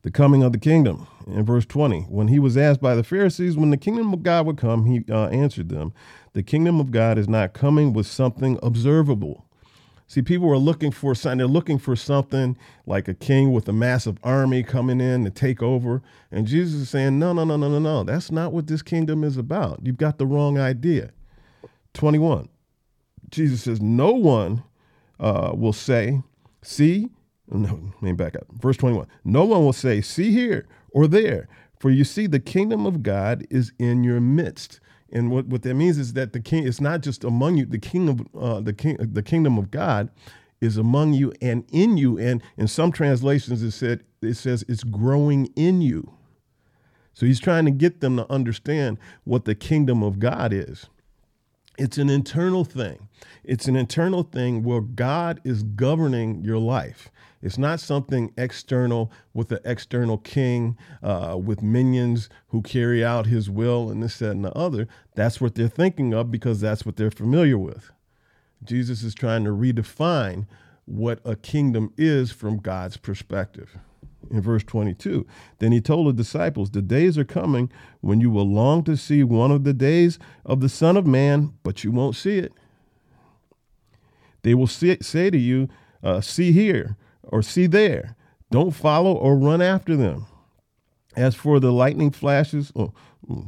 The 0.04 0.12
coming 0.12 0.44
of 0.44 0.54
the 0.54 0.60
kingdom. 0.60 1.08
In 1.28 1.44
verse 1.44 1.66
20, 1.66 2.04
when 2.04 2.30
he 2.30 2.40
was 2.40 2.56
asked 2.56 2.80
by 2.80 2.96
the 2.96 3.04
Pharisees 3.04 3.58
when 3.58 3.70
the 3.70 3.76
kingdom 3.76 4.14
of 4.14 4.24
God 4.24 4.46
would 4.46 4.58
come, 4.58 4.86
he 4.86 5.04
uh, 5.12 5.28
answered 5.28 5.68
them, 5.68 5.92
The 6.32 6.44
kingdom 6.44 6.80
of 6.80 6.92
God 6.92 7.18
is 7.18 7.28
not 7.28 7.52
coming 7.52 7.92
with 7.92 8.08
something 8.08 8.58
observable. 8.64 9.46
See, 10.10 10.22
people 10.22 10.50
are 10.50 10.58
looking 10.58 10.92
for 10.92 11.14
something. 11.14 11.40
They're 11.40 11.48
looking 11.48 11.78
for 11.78 11.96
something 11.98 12.58
like 12.86 13.10
a 13.10 13.14
king 13.14 13.52
with 13.52 13.68
a 13.68 13.74
massive 13.74 14.18
army 14.24 14.64
coming 14.64 15.02
in 15.02 15.26
to 15.26 15.30
take 15.30 15.62
over. 15.62 16.02
And 16.32 16.48
Jesus 16.48 16.82
is 16.82 16.90
saying, 16.90 17.20
No, 17.20 17.34
no, 17.34 17.44
no, 17.44 17.58
no, 17.58 17.68
no, 17.68 17.80
no. 17.80 18.04
That's 18.04 18.32
not 18.32 18.54
what 18.54 18.68
this 18.68 18.82
kingdom 18.82 19.26
is 19.26 19.36
about. 19.36 19.82
You've 19.84 19.98
got 19.98 20.18
the 20.18 20.26
wrong 20.26 20.58
idea. 20.58 21.12
21. 21.94 22.48
Jesus 23.30 23.64
says, 23.64 23.82
No 23.82 24.12
one 24.12 24.64
uh, 25.20 25.52
will 25.54 25.74
say, 25.74 26.22
See, 26.62 27.10
no, 27.50 27.92
let 27.96 28.02
me 28.02 28.14
back 28.14 28.36
up. 28.36 28.46
Verse 28.54 28.78
21. 28.78 29.08
No 29.26 29.44
one 29.44 29.66
will 29.66 29.74
say, 29.74 30.00
See 30.00 30.32
here 30.32 30.68
or 30.92 31.08
there, 31.08 31.50
for 31.80 31.90
you 31.90 32.06
see, 32.06 32.28
the 32.28 32.40
kingdom 32.40 32.86
of 32.86 33.04
God 33.04 33.46
is 33.50 33.74
in 33.78 34.06
your 34.06 34.22
midst. 34.22 34.80
And 35.12 35.32
what, 35.32 35.48
what 35.48 35.62
that 35.64 35.74
means 35.74 35.98
is 35.98 36.14
that 36.14 36.34
the 36.34 36.40
king 36.40 36.68
it's 36.68 36.82
not 36.82 37.02
just 37.02 37.24
among 37.24 37.58
you, 37.58 37.66
the 37.66 37.80
king 37.80 38.10
of 38.10 38.28
uh, 38.36 38.60
the 38.60 38.74
king 38.74 38.98
the 39.00 39.24
kingdom 39.24 39.58
of 39.58 39.72
God 39.72 40.10
is 40.60 40.78
among 40.78 41.14
you 41.14 41.34
and 41.42 41.64
in 41.72 41.98
you. 41.98 42.18
And 42.18 42.42
in 42.58 42.68
some 42.68 42.92
translations 42.92 43.62
it 43.62 43.72
said 43.72 44.04
it 44.22 44.36
says 44.36 44.66
it's 44.68 44.84
growing 44.84 45.48
in 45.56 45.82
you. 45.82 46.14
So 47.14 47.26
he's 47.26 47.40
trying 47.40 47.66
to 47.66 47.72
get 47.72 48.02
them 48.02 48.18
to 48.18 48.32
understand 48.32 49.00
what 49.24 49.46
the 49.46 49.56
kingdom 49.56 50.04
of 50.04 50.20
God 50.20 50.54
is. 50.54 50.88
It's 51.78 51.98
an 51.98 52.10
internal 52.10 52.64
thing. 52.66 53.08
It's 53.44 53.68
an 53.68 53.76
internal 53.76 54.24
thing 54.24 54.64
where 54.64 54.82
God 54.82 55.40
is 55.44 55.64
governing 55.64 56.44
your 56.44 56.58
life. 56.58 57.12
It's 57.42 57.58
not 57.58 57.80
something 57.80 58.34
external 58.36 59.12
with 59.34 59.52
an 59.52 59.60
external 59.64 60.18
king 60.18 60.76
uh, 61.04 61.38
with 61.42 61.62
minions 61.62 62.30
who 62.48 62.62
carry 62.64 63.06
out 63.06 63.28
his 63.28 63.50
will 63.50 63.92
and 63.92 64.02
this, 64.02 64.18
that, 64.20 64.32
and 64.32 64.44
the 64.44 64.52
other. 64.54 64.88
That's 65.16 65.40
what 65.40 65.54
they're 65.56 65.68
thinking 65.68 66.14
of 66.14 66.32
because 66.32 66.60
that's 66.60 66.86
what 66.86 66.96
they're 66.96 67.12
familiar 67.12 67.58
with. 67.58 67.92
Jesus 68.64 69.04
is 69.04 69.14
trying 69.14 69.44
to 69.44 69.52
redefine 69.52 70.48
what 70.86 71.20
a 71.24 71.36
kingdom 71.36 71.94
is 71.96 72.32
from 72.32 72.58
God's 72.58 72.98
perspective 72.98 73.78
in 74.30 74.42
verse 74.42 74.64
22. 74.64 75.26
Then 75.60 75.72
he 75.72 75.82
told 75.82 76.08
the 76.08 76.14
disciples, 76.14 76.72
The 76.72 76.82
days 76.82 77.18
are 77.18 77.26
coming 77.26 77.72
when 78.02 78.22
you 78.22 78.30
will 78.30 78.50
long 78.50 78.84
to 78.86 78.98
see 78.98 79.24
one 79.24 79.52
of 79.52 79.64
the 79.64 79.74
days 79.74 80.20
of 80.46 80.60
the 80.60 80.70
Son 80.70 80.98
of 80.98 81.06
Man, 81.06 81.54
but 81.64 81.84
you 81.84 81.92
won't 81.92 82.16
see 82.16 82.38
it. 82.38 82.54
They 84.44 84.54
will 84.54 84.68
say, 84.68 84.96
to 84.96 85.38
you, 85.38 85.68
uh, 86.04 86.22
See 86.22 86.52
here, 86.52 86.96
or 87.24 87.42
see 87.42 87.68
there. 87.68 88.16
Don't 88.50 88.72
follow 88.72 89.14
or 89.14 89.36
run 89.36 89.62
after 89.62 89.96
them. 89.96 90.26
As 91.16 91.36
for 91.36 91.60
the 91.60 91.72
lightning 91.72 92.12
flashes, 92.12 92.72
oh, 92.76 92.94
mm, 93.28 93.48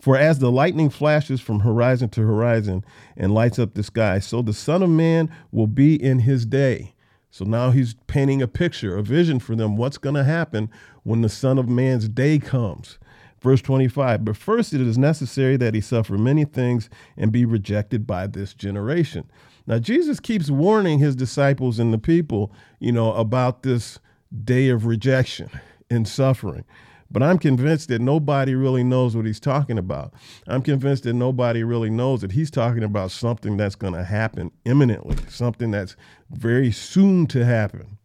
for 0.00 0.16
as 0.16 0.38
the 0.38 0.52
lightning 0.52 0.90
flashes 0.90 1.40
from 1.40 1.60
horizon 1.60 2.08
to 2.10 2.20
horizon 2.20 2.84
and 3.16 3.34
lights 3.34 3.58
up 3.58 3.74
the 3.74 3.82
sky, 3.82 4.20
so 4.20 4.42
the 4.42 4.52
Son 4.52 4.82
of 4.82 4.90
Man 4.90 5.30
will 5.50 5.66
be 5.66 6.00
in 6.00 6.20
his 6.20 6.46
day. 6.46 6.94
So 7.30 7.44
now 7.44 7.70
he's 7.70 7.94
painting 8.06 8.42
a 8.42 8.48
picture, 8.48 8.96
a 8.96 9.02
vision 9.02 9.38
for 9.38 9.54
them 9.54 9.76
what's 9.76 9.98
going 9.98 10.14
to 10.14 10.24
happen 10.24 10.70
when 11.02 11.22
the 11.22 11.28
Son 11.28 11.58
of 11.58 11.68
Man's 11.68 12.08
day 12.08 12.38
comes. 12.38 12.98
Verse 13.40 13.62
25, 13.62 14.24
but 14.24 14.36
first 14.36 14.72
it 14.72 14.80
is 14.80 14.98
necessary 14.98 15.56
that 15.58 15.74
he 15.74 15.80
suffer 15.80 16.18
many 16.18 16.44
things 16.44 16.90
and 17.16 17.30
be 17.30 17.44
rejected 17.44 18.06
by 18.06 18.26
this 18.26 18.52
generation. 18.52 19.30
Now, 19.66 19.78
Jesus 19.78 20.18
keeps 20.18 20.50
warning 20.50 20.98
his 20.98 21.14
disciples 21.14 21.78
and 21.78 21.92
the 21.92 21.98
people, 21.98 22.52
you 22.80 22.90
know, 22.90 23.12
about 23.12 23.62
this 23.62 24.00
day 24.44 24.70
of 24.70 24.86
rejection 24.86 25.50
and 25.90 26.08
suffering. 26.08 26.64
But 27.10 27.22
I'm 27.22 27.38
convinced 27.38 27.88
that 27.88 28.00
nobody 28.00 28.54
really 28.54 28.84
knows 28.84 29.16
what 29.16 29.24
he's 29.24 29.40
talking 29.40 29.78
about. 29.78 30.12
I'm 30.46 30.62
convinced 30.62 31.04
that 31.04 31.14
nobody 31.14 31.64
really 31.64 31.88
knows 31.88 32.20
that 32.20 32.32
he's 32.32 32.50
talking 32.50 32.82
about 32.82 33.10
something 33.10 33.56
that's 33.56 33.74
going 33.74 33.94
to 33.94 34.04
happen 34.04 34.50
imminently, 34.64 35.16
something 35.28 35.70
that's 35.70 35.96
very 36.30 36.70
soon 36.70 37.26
to 37.28 37.44
happen. 37.44 37.98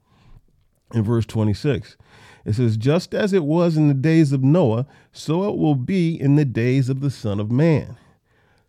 In 0.94 1.04
verse 1.04 1.26
26, 1.26 1.98
it 2.46 2.54
says, 2.54 2.78
Just 2.78 3.14
as 3.14 3.34
it 3.34 3.44
was 3.44 3.78
in 3.78 3.88
the 3.88 3.94
days 3.94 4.32
of 4.32 4.44
Noah, 4.44 4.86
so 5.12 5.50
it 5.50 5.58
will 5.58 5.76
be 5.76 6.20
in 6.20 6.36
the 6.36 6.46
days 6.46 6.88
of 6.88 7.02
the 7.02 7.10
Son 7.10 7.40
of 7.40 7.52
Man. 7.52 7.98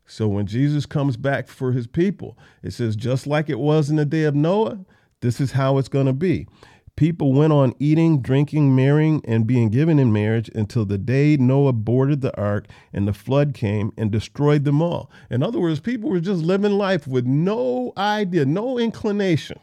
So 0.07 0.29
when 0.29 0.47
Jesus 0.47 0.87
comes 0.87 1.17
back 1.17 1.49
for 1.49 1.73
his 1.73 1.87
people, 1.87 2.37
it 2.62 2.73
says, 2.73 2.97
just 2.97 3.26
like 3.26 3.49
it 3.49 3.59
was 3.59 3.88
in 3.91 3.97
the 3.97 4.05
day 4.05 4.25
of 4.25 4.35
Noah, 4.35 4.85
this 5.21 5.41
is 5.41 5.53
how 5.53 5.79
it's 5.79 5.88
going 5.88 6.07
to 6.07 6.12
be. 6.12 6.47
People 6.96 7.32
went 7.32 7.52
on 7.52 7.74
eating, 7.80 8.22
drinking, 8.22 8.76
marrying, 8.76 9.20
and 9.24 9.48
being 9.48 9.68
given 9.68 9.98
in 9.98 10.12
marriage 10.12 10.48
until 10.54 10.84
the 10.84 10.98
day 10.98 11.36
Noah 11.36 11.72
boarded 11.72 12.20
the 12.20 12.36
ark 12.36 12.66
and 12.92 13.08
the 13.08 13.12
flood 13.12 13.52
came 13.52 13.92
and 13.96 14.12
destroyed 14.12 14.64
them 14.64 14.80
all. 14.80 15.10
In 15.28 15.42
other 15.42 15.58
words, 15.58 15.80
people 15.80 16.08
were 16.08 16.20
just 16.20 16.44
living 16.44 16.72
life 16.72 17.08
with 17.08 17.26
no 17.26 17.92
idea, 17.96 18.44
no 18.44 18.78
inclination 18.78 19.58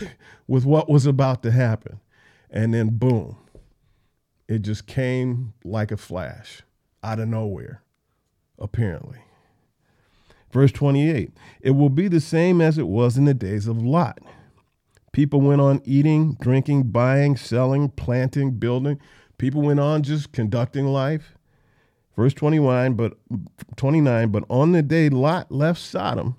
with 0.48 0.64
what 0.64 0.88
was 0.88 1.06
about 1.06 1.44
to 1.44 1.52
happen. 1.52 2.00
And 2.50 2.74
then, 2.74 2.98
boom, 2.98 3.36
it 4.48 4.62
just 4.62 4.88
came 4.88 5.52
like 5.64 5.92
a 5.92 5.96
flash 5.96 6.62
out 7.04 7.20
of 7.20 7.28
nowhere, 7.28 7.82
apparently. 8.58 9.18
Verse 10.52 10.72
28 10.72 11.30
It 11.60 11.70
will 11.72 11.90
be 11.90 12.08
the 12.08 12.20
same 12.20 12.60
as 12.60 12.76
it 12.76 12.88
was 12.88 13.16
in 13.16 13.24
the 13.24 13.34
days 13.34 13.68
of 13.68 13.82
Lot. 13.82 14.18
People 15.16 15.40
went 15.40 15.62
on 15.62 15.80
eating, 15.86 16.36
drinking, 16.42 16.82
buying, 16.90 17.38
selling, 17.38 17.88
planting, 17.88 18.50
building. 18.50 19.00
People 19.38 19.62
went 19.62 19.80
on 19.80 20.02
just 20.02 20.30
conducting 20.30 20.84
life. 20.84 21.38
Verse 22.18 22.34
29, 22.34 22.92
but 22.92 23.14
29, 23.76 24.28
but 24.28 24.44
on 24.50 24.72
the 24.72 24.82
day 24.82 25.08
Lot 25.08 25.50
left 25.50 25.80
Sodom, 25.80 26.36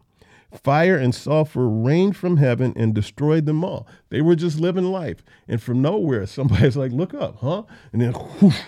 fire 0.64 0.96
and 0.96 1.16
sulfur 1.16 1.68
rained 1.68 2.16
from 2.16 2.38
heaven 2.38 2.72
and 2.76 2.94
destroyed 2.94 3.48
them 3.48 3.64
all. 3.64 3.88
They 4.10 4.22
were 4.22 4.36
just 4.36 4.60
living 4.60 4.92
life. 4.92 5.24
And 5.48 5.60
from 5.60 5.82
nowhere, 5.82 6.28
somebody's 6.28 6.78
like, 6.78 6.92
look 6.92 7.16
up, 7.16 7.38
huh? 7.38 7.64
And 7.92 8.00
then 8.00 8.12
whoosh, 8.12 8.60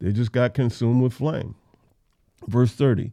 they 0.00 0.12
just 0.12 0.32
got 0.32 0.54
consumed 0.54 1.02
with 1.02 1.12
flame. 1.12 1.56
Verse 2.46 2.72
30, 2.72 3.12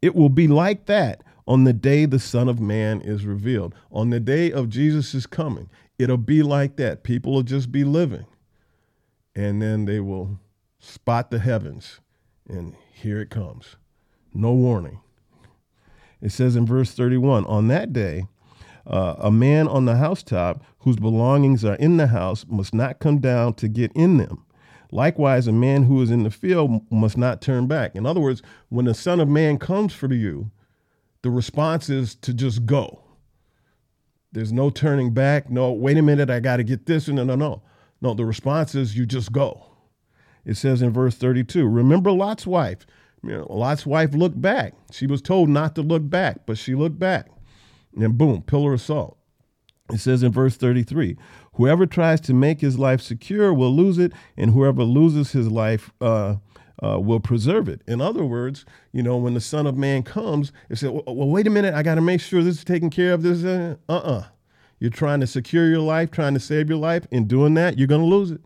it 0.00 0.14
will 0.14 0.28
be 0.28 0.46
like 0.46 0.86
that 0.86 1.24
on 1.46 1.64
the 1.64 1.72
day 1.72 2.06
the 2.06 2.18
Son 2.18 2.48
of 2.48 2.60
Man 2.60 3.00
is 3.00 3.24
revealed. 3.24 3.74
On 3.92 4.10
the 4.10 4.20
day 4.20 4.50
of 4.50 4.68
Jesus' 4.68 5.26
coming, 5.26 5.70
it'll 5.98 6.16
be 6.16 6.42
like 6.42 6.76
that. 6.76 7.02
People 7.02 7.32
will 7.32 7.42
just 7.42 7.70
be 7.70 7.84
living. 7.84 8.26
And 9.34 9.60
then 9.60 9.84
they 9.84 10.00
will 10.00 10.38
spot 10.78 11.30
the 11.30 11.38
heavens, 11.38 12.00
and 12.48 12.74
here 12.92 13.20
it 13.20 13.30
comes. 13.30 13.76
No 14.32 14.52
warning. 14.52 15.00
It 16.22 16.32
says 16.32 16.56
in 16.56 16.66
verse 16.66 16.92
31 16.92 17.44
On 17.46 17.68
that 17.68 17.92
day, 17.92 18.26
uh, 18.86 19.16
a 19.18 19.30
man 19.30 19.68
on 19.68 19.84
the 19.84 19.96
housetop 19.96 20.62
whose 20.80 20.96
belongings 20.96 21.64
are 21.64 21.74
in 21.74 21.96
the 21.96 22.06
house 22.08 22.44
must 22.48 22.72
not 22.72 22.98
come 22.98 23.18
down 23.18 23.54
to 23.54 23.68
get 23.68 23.92
in 23.94 24.16
them. 24.16 24.44
Likewise, 24.92 25.46
a 25.46 25.52
man 25.52 25.82
who 25.82 26.00
is 26.00 26.10
in 26.10 26.22
the 26.22 26.30
field 26.30 26.80
must 26.90 27.18
not 27.18 27.40
turn 27.40 27.66
back. 27.66 27.94
In 27.96 28.06
other 28.06 28.20
words, 28.20 28.40
when 28.68 28.84
the 28.84 28.94
Son 28.94 29.20
of 29.20 29.28
Man 29.28 29.58
comes 29.58 29.92
for 29.92 30.12
you, 30.12 30.50
the 31.26 31.30
response 31.32 31.90
is 31.90 32.14
to 32.14 32.32
just 32.32 32.66
go. 32.66 33.02
There's 34.30 34.52
no 34.52 34.70
turning 34.70 35.12
back. 35.12 35.50
No, 35.50 35.72
wait 35.72 35.96
a 35.96 36.02
minute, 36.02 36.30
I 36.30 36.38
got 36.38 36.58
to 36.58 36.62
get 36.62 36.86
this. 36.86 37.08
No, 37.08 37.24
no, 37.24 37.34
no. 37.34 37.62
No, 38.00 38.14
the 38.14 38.24
response 38.24 38.76
is 38.76 38.96
you 38.96 39.06
just 39.06 39.32
go. 39.32 39.66
It 40.44 40.56
says 40.56 40.82
in 40.82 40.92
verse 40.92 41.16
32 41.16 41.66
Remember 41.66 42.12
Lot's 42.12 42.46
wife. 42.46 42.86
You 43.24 43.38
know, 43.38 43.46
Lot's 43.50 43.84
wife 43.84 44.14
looked 44.14 44.40
back. 44.40 44.74
She 44.92 45.08
was 45.08 45.20
told 45.20 45.48
not 45.48 45.74
to 45.74 45.82
look 45.82 46.08
back, 46.08 46.46
but 46.46 46.58
she 46.58 46.76
looked 46.76 47.00
back. 47.00 47.26
And 47.96 48.16
boom, 48.16 48.42
pillar 48.42 48.74
of 48.74 48.80
salt. 48.80 49.18
It 49.92 49.98
says 49.98 50.22
in 50.22 50.30
verse 50.30 50.56
33 50.56 51.16
Whoever 51.54 51.86
tries 51.86 52.20
to 52.20 52.34
make 52.34 52.60
his 52.60 52.78
life 52.78 53.00
secure 53.00 53.52
will 53.52 53.74
lose 53.74 53.98
it, 53.98 54.12
and 54.36 54.52
whoever 54.52 54.84
loses 54.84 55.32
his 55.32 55.50
life 55.50 55.90
uh, 56.00 56.36
uh, 56.82 57.00
will 57.00 57.20
preserve 57.20 57.68
it. 57.68 57.82
In 57.86 58.00
other 58.00 58.24
words, 58.24 58.64
you 58.92 59.02
know, 59.02 59.16
when 59.16 59.34
the 59.34 59.40
Son 59.40 59.66
of 59.66 59.76
Man 59.76 60.02
comes, 60.02 60.52
it 60.68 60.76
said, 60.76 60.90
well, 60.90 61.02
well, 61.06 61.28
wait 61.28 61.46
a 61.46 61.50
minute, 61.50 61.74
I 61.74 61.82
got 61.82 61.94
to 61.94 62.00
make 62.00 62.20
sure 62.20 62.42
this 62.42 62.58
is 62.58 62.64
taken 62.64 62.90
care 62.90 63.12
of. 63.12 63.22
This, 63.22 63.44
uh 63.44 63.76
uh. 63.88 64.24
You're 64.78 64.90
trying 64.90 65.20
to 65.20 65.26
secure 65.26 65.68
your 65.68 65.80
life, 65.80 66.10
trying 66.10 66.34
to 66.34 66.40
save 66.40 66.68
your 66.68 66.78
life. 66.78 67.06
In 67.10 67.26
doing 67.26 67.54
that, 67.54 67.78
you're 67.78 67.88
going 67.88 68.02
to 68.02 68.06
lose 68.06 68.30
it. 68.30 68.42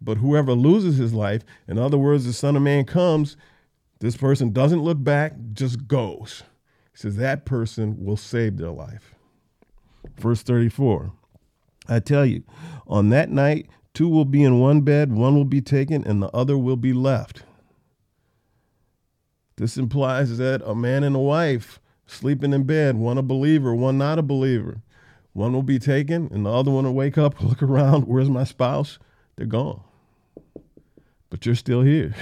But 0.00 0.18
whoever 0.18 0.52
loses 0.52 0.98
his 0.98 1.12
life, 1.12 1.42
in 1.66 1.78
other 1.78 1.98
words, 1.98 2.24
the 2.24 2.32
Son 2.32 2.54
of 2.54 2.62
Man 2.62 2.84
comes, 2.84 3.36
this 3.98 4.16
person 4.16 4.52
doesn't 4.52 4.82
look 4.82 5.02
back, 5.02 5.32
just 5.52 5.88
goes. 5.88 6.44
He 6.92 6.98
says 6.98 7.16
that 7.16 7.44
person 7.44 8.04
will 8.04 8.16
save 8.16 8.58
their 8.58 8.70
life. 8.70 9.14
Verse 10.18 10.42
34 10.42 11.12
I 11.88 12.00
tell 12.00 12.26
you, 12.26 12.42
on 12.86 13.10
that 13.10 13.30
night, 13.30 13.68
two 13.94 14.08
will 14.08 14.24
be 14.24 14.42
in 14.42 14.60
one 14.60 14.80
bed, 14.82 15.12
one 15.12 15.34
will 15.34 15.44
be 15.44 15.60
taken, 15.60 16.04
and 16.04 16.22
the 16.22 16.30
other 16.30 16.58
will 16.58 16.76
be 16.76 16.92
left. 16.92 17.42
This 19.56 19.78
implies 19.78 20.36
that 20.38 20.62
a 20.64 20.74
man 20.74 21.02
and 21.02 21.16
a 21.16 21.20
wife 21.20 21.80
sleeping 22.06 22.52
in 22.52 22.64
bed, 22.64 22.96
one 22.96 23.18
a 23.18 23.22
believer, 23.22 23.74
one 23.74 23.98
not 23.98 24.18
a 24.18 24.22
believer. 24.22 24.82
One 25.32 25.52
will 25.52 25.62
be 25.62 25.78
taken, 25.78 26.28
and 26.32 26.46
the 26.46 26.52
other 26.52 26.70
one 26.70 26.84
will 26.84 26.94
wake 26.94 27.18
up, 27.18 27.40
look 27.42 27.62
around, 27.62 28.06
where's 28.06 28.30
my 28.30 28.44
spouse? 28.44 28.98
They're 29.36 29.46
gone. 29.46 29.82
But 31.28 31.44
you're 31.44 31.54
still 31.54 31.82
here. 31.82 32.14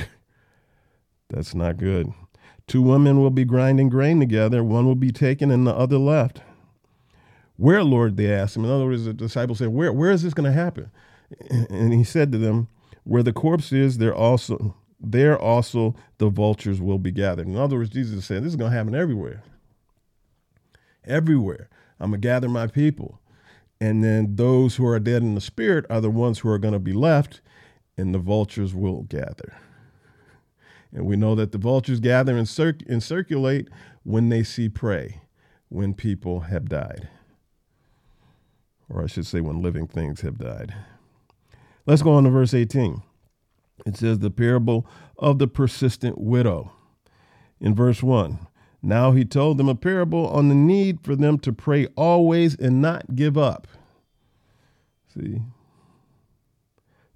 That's 1.28 1.54
not 1.54 1.76
good. 1.76 2.12
Two 2.66 2.82
women 2.82 3.20
will 3.20 3.30
be 3.30 3.44
grinding 3.44 3.88
grain 3.88 4.20
together, 4.20 4.64
one 4.64 4.86
will 4.86 4.94
be 4.94 5.12
taken 5.12 5.50
and 5.50 5.66
the 5.66 5.74
other 5.74 5.98
left. 5.98 6.40
Where, 7.56 7.84
Lord, 7.84 8.16
they 8.16 8.32
asked 8.32 8.56
him. 8.56 8.64
In 8.64 8.70
other 8.70 8.86
words, 8.86 9.04
the 9.04 9.12
disciples 9.12 9.58
said, 9.58 9.68
Where, 9.68 9.92
where 9.92 10.10
is 10.10 10.22
this 10.22 10.34
going 10.34 10.50
to 10.50 10.52
happen? 10.52 10.90
And 11.70 11.92
he 11.92 12.02
said 12.02 12.32
to 12.32 12.38
them, 12.38 12.68
Where 13.04 13.22
the 13.22 13.32
corpse 13.32 13.72
is, 13.72 13.98
there 13.98 14.14
also 14.14 14.74
there 15.10 15.38
also 15.38 15.94
the 16.18 16.28
vultures 16.28 16.80
will 16.80 16.98
be 16.98 17.10
gathered. 17.10 17.46
In 17.46 17.56
other 17.56 17.76
words, 17.76 17.90
Jesus 17.90 18.24
said, 18.24 18.42
This 18.42 18.50
is 18.50 18.56
going 18.56 18.70
to 18.70 18.76
happen 18.76 18.94
everywhere. 18.94 19.42
Everywhere. 21.04 21.68
I'm 22.00 22.10
going 22.10 22.20
to 22.20 22.26
gather 22.26 22.48
my 22.48 22.66
people. 22.66 23.20
And 23.80 24.02
then 24.02 24.36
those 24.36 24.76
who 24.76 24.86
are 24.86 24.98
dead 24.98 25.22
in 25.22 25.34
the 25.34 25.40
spirit 25.40 25.84
are 25.90 26.00
the 26.00 26.10
ones 26.10 26.38
who 26.38 26.48
are 26.48 26.58
going 26.58 26.74
to 26.74 26.80
be 26.80 26.92
left, 26.92 27.40
and 27.96 28.14
the 28.14 28.18
vultures 28.18 28.74
will 28.74 29.02
gather. 29.02 29.56
And 30.92 31.06
we 31.06 31.16
know 31.16 31.34
that 31.34 31.52
the 31.52 31.58
vultures 31.58 32.00
gather 32.00 32.36
and, 32.36 32.48
and 32.88 33.02
circulate 33.02 33.68
when 34.04 34.28
they 34.28 34.42
see 34.44 34.68
prey, 34.68 35.20
when 35.68 35.92
people 35.92 36.40
have 36.40 36.68
died. 36.68 37.08
Or 38.88 39.02
I 39.02 39.06
should 39.06 39.26
say, 39.26 39.40
when 39.40 39.60
living 39.60 39.88
things 39.88 40.20
have 40.20 40.38
died. 40.38 40.74
Let's 41.84 42.02
go 42.02 42.12
on 42.12 42.24
to 42.24 42.30
verse 42.30 42.54
18. 42.54 43.02
It 43.84 43.96
says, 43.96 44.20
the 44.20 44.30
parable 44.30 44.86
of 45.18 45.38
the 45.38 45.46
persistent 45.46 46.18
widow. 46.18 46.72
In 47.60 47.74
verse 47.74 48.02
1, 48.02 48.46
now 48.82 49.12
he 49.12 49.24
told 49.24 49.58
them 49.58 49.68
a 49.68 49.74
parable 49.74 50.26
on 50.28 50.48
the 50.48 50.54
need 50.54 51.00
for 51.02 51.16
them 51.16 51.38
to 51.40 51.52
pray 51.52 51.86
always 51.96 52.54
and 52.54 52.80
not 52.80 53.14
give 53.14 53.38
up. 53.38 53.66
See? 55.12 55.42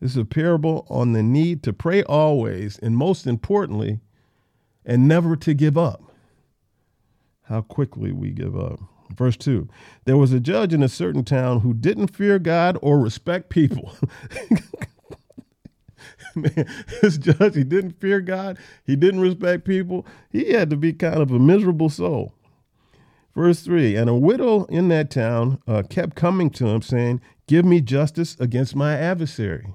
This 0.00 0.12
is 0.12 0.16
a 0.16 0.24
parable 0.24 0.86
on 0.88 1.12
the 1.12 1.22
need 1.22 1.62
to 1.64 1.72
pray 1.72 2.02
always, 2.04 2.78
and 2.78 2.96
most 2.96 3.26
importantly, 3.26 4.00
and 4.84 5.08
never 5.08 5.36
to 5.36 5.54
give 5.54 5.76
up. 5.76 6.02
How 7.42 7.62
quickly 7.62 8.12
we 8.12 8.30
give 8.30 8.56
up. 8.56 8.78
Verse 9.14 9.36
2 9.36 9.68
There 10.04 10.16
was 10.16 10.32
a 10.32 10.40
judge 10.40 10.72
in 10.72 10.82
a 10.82 10.88
certain 10.88 11.24
town 11.24 11.60
who 11.60 11.74
didn't 11.74 12.14
fear 12.14 12.38
God 12.38 12.78
or 12.82 13.00
respect 13.00 13.48
people. 13.48 13.96
Man, 16.34 16.66
this 17.00 17.18
judge, 17.18 17.54
he 17.54 17.64
didn't 17.64 18.00
fear 18.00 18.20
God, 18.20 18.58
he 18.84 18.96
didn't 18.96 19.20
respect 19.20 19.64
people. 19.64 20.06
He 20.30 20.52
had 20.52 20.70
to 20.70 20.76
be 20.76 20.92
kind 20.92 21.18
of 21.18 21.30
a 21.30 21.38
miserable 21.38 21.90
soul. 21.90 22.32
Verse 23.34 23.60
3 23.60 23.94
And 23.94 24.10
a 24.10 24.14
widow 24.14 24.64
in 24.64 24.88
that 24.88 25.10
town 25.10 25.62
uh, 25.66 25.82
kept 25.88 26.16
coming 26.16 26.50
to 26.50 26.66
him, 26.66 26.82
saying, 26.82 27.20
Give 27.46 27.64
me 27.64 27.80
justice 27.80 28.36
against 28.40 28.74
my 28.74 28.96
adversary. 28.96 29.74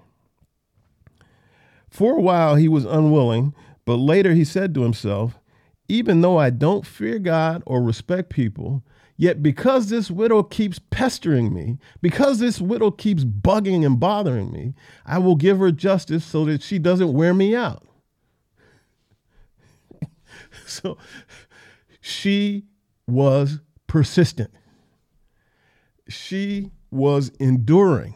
For 1.89 2.17
a 2.17 2.21
while 2.21 2.55
he 2.55 2.67
was 2.67 2.85
unwilling, 2.85 3.53
but 3.85 3.95
later 3.95 4.33
he 4.33 4.43
said 4.43 4.73
to 4.75 4.83
himself, 4.83 5.39
Even 5.87 6.21
though 6.21 6.37
I 6.37 6.49
don't 6.49 6.85
fear 6.85 7.19
God 7.19 7.63
or 7.65 7.81
respect 7.81 8.29
people, 8.29 8.83
Yet 9.15 9.43
because 9.43 9.89
this 9.89 10.09
widow 10.09 10.41
keeps 10.43 10.79
pestering 10.89 11.53
me, 11.53 11.77
because 12.01 12.39
this 12.39 12.59
widow 12.59 12.91
keeps 12.91 13.23
bugging 13.23 13.85
and 13.85 13.99
bothering 13.99 14.51
me, 14.51 14.73
I 15.05 15.19
will 15.19 15.35
give 15.35 15.59
her 15.59 15.71
justice 15.71 16.25
so 16.25 16.45
that 16.45 16.63
she 16.63 16.79
doesn't 16.79 17.13
wear 17.13 17.33
me 17.33 17.55
out. 17.55 17.85
So 20.65 20.97
she 21.99 22.65
was 23.07 23.59
persistent. 23.87 24.51
She 26.07 26.71
was 26.91 27.29
enduring. 27.39 28.15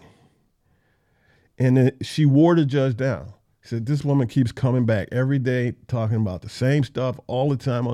And 1.57 1.77
it, 1.77 2.05
she 2.05 2.25
wore 2.25 2.55
the 2.55 2.65
judge 2.65 2.97
down. 2.97 3.33
Said, 3.61 3.85
This 3.85 4.03
woman 4.05 4.27
keeps 4.27 4.51
coming 4.51 4.85
back 4.85 5.09
every 5.11 5.39
day, 5.39 5.73
talking 5.87 6.17
about 6.17 6.41
the 6.41 6.49
same 6.49 6.83
stuff 6.83 7.19
all 7.27 7.49
the 7.49 7.57
time. 7.57 7.87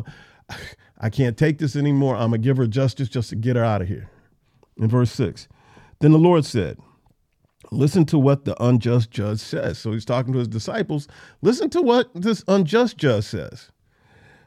I 0.99 1.09
can't 1.09 1.37
take 1.37 1.57
this 1.57 1.75
anymore. 1.75 2.15
I'm 2.15 2.29
going 2.29 2.41
to 2.41 2.47
give 2.47 2.57
her 2.57 2.67
justice 2.67 3.09
just 3.09 3.29
to 3.29 3.35
get 3.35 3.55
her 3.55 3.63
out 3.63 3.81
of 3.81 3.87
here. 3.87 4.09
In 4.77 4.87
verse 4.87 5.11
6, 5.11 5.47
then 5.99 6.11
the 6.11 6.17
Lord 6.17 6.45
said, 6.45 6.77
Listen 7.71 8.05
to 8.05 8.19
what 8.19 8.45
the 8.45 8.61
unjust 8.63 9.09
judge 9.09 9.39
says. 9.39 9.79
So 9.79 9.93
he's 9.93 10.05
talking 10.05 10.33
to 10.33 10.39
his 10.39 10.47
disciples. 10.47 11.07
Listen 11.41 11.69
to 11.71 11.81
what 11.81 12.09
this 12.13 12.43
unjust 12.47 12.97
judge 12.97 13.23
says. 13.23 13.71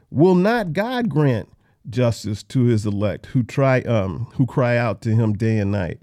Will 0.09 0.35
not 0.35 0.73
God 0.73 1.09
grant 1.09 1.49
justice 1.89 2.43
to 2.43 2.65
his 2.65 2.85
elect 2.85 3.27
who 3.27 3.43
try 3.43 3.81
um 3.81 4.27
who 4.35 4.45
cry 4.45 4.77
out 4.77 5.01
to 5.01 5.13
him 5.13 5.33
day 5.33 5.57
and 5.57 5.71
night? 5.71 6.01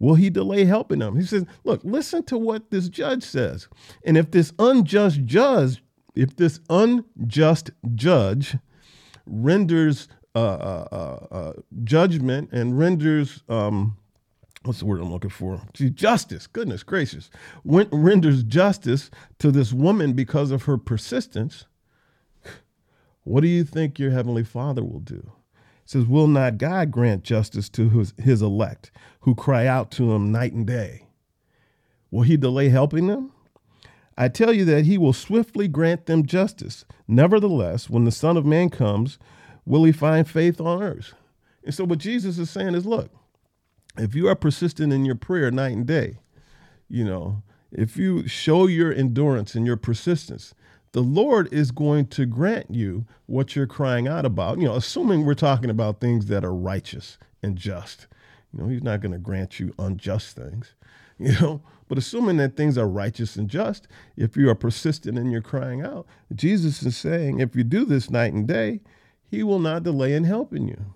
Will 0.00 0.14
he 0.16 0.30
delay 0.30 0.64
helping 0.64 0.98
them? 0.98 1.16
He 1.16 1.24
says, 1.24 1.44
Look, 1.64 1.80
listen 1.84 2.24
to 2.24 2.38
what 2.38 2.70
this 2.70 2.88
judge 2.88 3.22
says. 3.22 3.68
And 4.04 4.16
if 4.16 4.30
this 4.32 4.52
unjust 4.58 5.24
judge, 5.24 5.82
if 6.14 6.36
this 6.36 6.60
unjust 6.68 7.70
judge 7.94 8.56
renders 9.26 10.08
uh, 10.34 10.38
uh, 10.38 10.88
uh, 10.90 11.34
uh 11.34 11.52
judgment 11.84 12.50
and 12.52 12.78
renders 12.78 13.42
um, 13.48 13.96
what's 14.64 14.78
the 14.80 14.86
word 14.86 15.00
I'm 15.00 15.12
looking 15.12 15.30
for? 15.30 15.60
Justice, 15.74 16.46
goodness 16.46 16.82
gracious, 16.82 17.30
when, 17.62 17.88
renders 17.90 18.42
justice 18.42 19.10
to 19.38 19.50
this 19.50 19.72
woman 19.72 20.14
because 20.14 20.50
of 20.50 20.64
her 20.64 20.78
persistence. 20.78 21.66
What 23.24 23.42
do 23.42 23.48
you 23.48 23.64
think 23.64 23.98
your 23.98 24.10
heavenly 24.10 24.44
Father 24.44 24.82
will 24.82 25.00
do? 25.00 25.32
It 25.84 25.90
says, 25.90 26.06
Will 26.06 26.26
not 26.26 26.58
God 26.58 26.90
grant 26.90 27.24
justice 27.24 27.68
to 27.70 27.88
his, 27.90 28.14
his 28.18 28.42
elect 28.42 28.90
who 29.20 29.34
cry 29.34 29.66
out 29.66 29.90
to 29.92 30.12
him 30.12 30.32
night 30.32 30.52
and 30.52 30.66
day? 30.66 31.08
Will 32.10 32.22
he 32.22 32.36
delay 32.36 32.68
helping 32.68 33.06
them? 33.06 33.32
I 34.16 34.28
tell 34.28 34.52
you 34.52 34.64
that 34.66 34.84
he 34.84 34.96
will 34.96 35.12
swiftly 35.12 35.68
grant 35.68 36.06
them 36.06 36.26
justice. 36.26 36.84
Nevertheless, 37.08 37.90
when 37.90 38.04
the 38.04 38.12
Son 38.12 38.36
of 38.36 38.46
Man 38.46 38.70
comes, 38.70 39.18
will 39.64 39.84
he 39.84 39.92
find 39.92 40.28
faith 40.28 40.60
on 40.60 40.82
earth? 40.82 41.14
And 41.64 41.74
so, 41.74 41.84
what 41.84 41.98
Jesus 41.98 42.38
is 42.38 42.50
saying 42.50 42.74
is 42.74 42.86
look, 42.86 43.10
if 43.98 44.14
you 44.14 44.28
are 44.28 44.36
persistent 44.36 44.92
in 44.92 45.04
your 45.04 45.14
prayer 45.14 45.50
night 45.50 45.72
and 45.72 45.86
day, 45.86 46.18
you 46.88 47.04
know, 47.04 47.42
if 47.72 47.96
you 47.96 48.28
show 48.28 48.66
your 48.66 48.92
endurance 48.92 49.54
and 49.54 49.66
your 49.66 49.76
persistence, 49.76 50.54
the 50.92 51.02
Lord 51.02 51.52
is 51.52 51.72
going 51.72 52.06
to 52.08 52.24
grant 52.24 52.70
you 52.70 53.04
what 53.26 53.56
you're 53.56 53.66
crying 53.66 54.06
out 54.06 54.24
about. 54.24 54.58
You 54.58 54.66
know, 54.66 54.76
assuming 54.76 55.24
we're 55.24 55.34
talking 55.34 55.70
about 55.70 56.00
things 56.00 56.26
that 56.26 56.44
are 56.44 56.54
righteous 56.54 57.18
and 57.42 57.56
just. 57.56 58.06
You 58.52 58.62
know, 58.62 58.68
He's 58.68 58.82
not 58.82 59.00
going 59.00 59.12
to 59.12 59.18
grant 59.18 59.58
you 59.58 59.74
unjust 59.78 60.36
things, 60.36 60.74
you 61.18 61.32
know. 61.40 61.62
But 61.86 61.98
assuming 61.98 62.38
that 62.38 62.56
things 62.56 62.78
are 62.78 62.88
righteous 62.88 63.36
and 63.36 63.48
just, 63.48 63.88
if 64.16 64.38
you 64.38 64.48
are 64.48 64.54
persistent 64.54 65.18
in 65.18 65.30
your 65.30 65.42
crying 65.42 65.82
out, 65.82 66.06
Jesus 66.34 66.82
is 66.82 66.96
saying, 66.96 67.40
if 67.40 67.54
you 67.54 67.62
do 67.62 67.84
this 67.84 68.08
night 68.08 68.32
and 68.32 68.48
day, 68.48 68.80
He 69.30 69.42
will 69.42 69.58
not 69.58 69.82
delay 69.82 70.14
in 70.14 70.24
helping 70.24 70.66
you. 70.66 70.94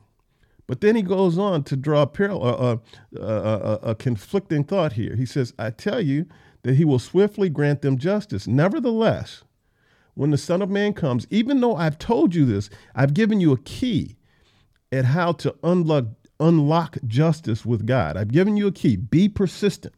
But 0.69 0.83
then 0.83 0.95
he 0.95 1.03
goes 1.03 1.39
on 1.39 1.65
to 1.65 1.77
draw 1.77 2.03
a, 2.03 2.07
parallel, 2.07 2.83
uh, 3.19 3.21
uh, 3.21 3.79
a 3.83 3.95
conflicting 3.95 4.65
thought 4.65 4.93
here. 4.93 5.17
He 5.17 5.25
says, 5.25 5.55
I 5.59 5.71
tell 5.71 6.01
you 6.01 6.27
that 6.63 6.75
he 6.75 6.85
will 6.85 6.99
swiftly 6.99 7.49
grant 7.49 7.81
them 7.81 7.97
justice. 7.97 8.47
Nevertheless, 8.47 9.45
when 10.15 10.31
the 10.31 10.37
Son 10.37 10.61
of 10.61 10.69
Man 10.69 10.93
comes, 10.93 11.27
even 11.31 11.63
though 11.63 11.75
I've 11.75 11.99
told 11.99 12.35
you 12.35 12.45
this, 12.45 12.69
I've 12.95 13.15
given 13.15 13.41
you 13.41 13.53
a 13.53 13.59
key 13.59 14.17
at 14.93 15.07
how 15.07 15.33
to 15.33 15.55
unlock, 15.63 16.05
unlock 16.39 16.99
justice 17.07 17.65
with 17.65 17.87
God. 17.87 18.19
I've 18.19 18.33
given 18.33 18.59
you 18.59 18.67
a 18.67 18.73
key. 18.73 18.97
Be 18.97 19.27
persistent. 19.29 19.95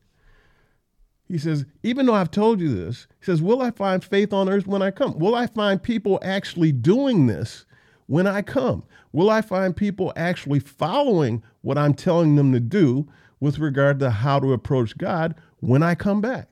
He 1.31 1.39
says, 1.39 1.65
even 1.85 2.07
though 2.07 2.15
I've 2.15 2.33
told 2.33 2.61
you 2.61 2.75
this, 2.75 3.07
he 3.21 3.27
says, 3.27 3.41
will 3.41 3.63
I 3.63 3.71
find 3.71 4.03
faith 4.03 4.33
on 4.33 4.49
earth 4.49 4.67
when 4.67 4.83
I 4.83 4.91
come? 4.91 5.17
Will 5.17 5.37
I 5.37 5.47
find 5.47 5.81
people 5.81 6.19
actually 6.23 6.73
doing 6.73 7.29
this 7.29 7.67
when 8.07 8.27
I 8.27 8.43
come? 8.43 8.83
Will 9.13 9.31
I 9.31 9.41
find 9.41 9.77
people 9.77 10.13
actually 10.17 10.59
following 10.59 11.45
what 11.63 11.79
I'm 11.79 11.95
telling 11.95 12.35
them 12.35 12.51
to 12.51 12.59
do 12.59 13.07
with 13.39 13.61
regard 13.61 14.01
to 14.01 14.11
how 14.11 14.41
to 14.41 14.53
approach 14.53 14.99
God 14.99 15.37
when 15.61 15.85
I 15.85 15.95
come 15.95 16.21
back? 16.21 16.49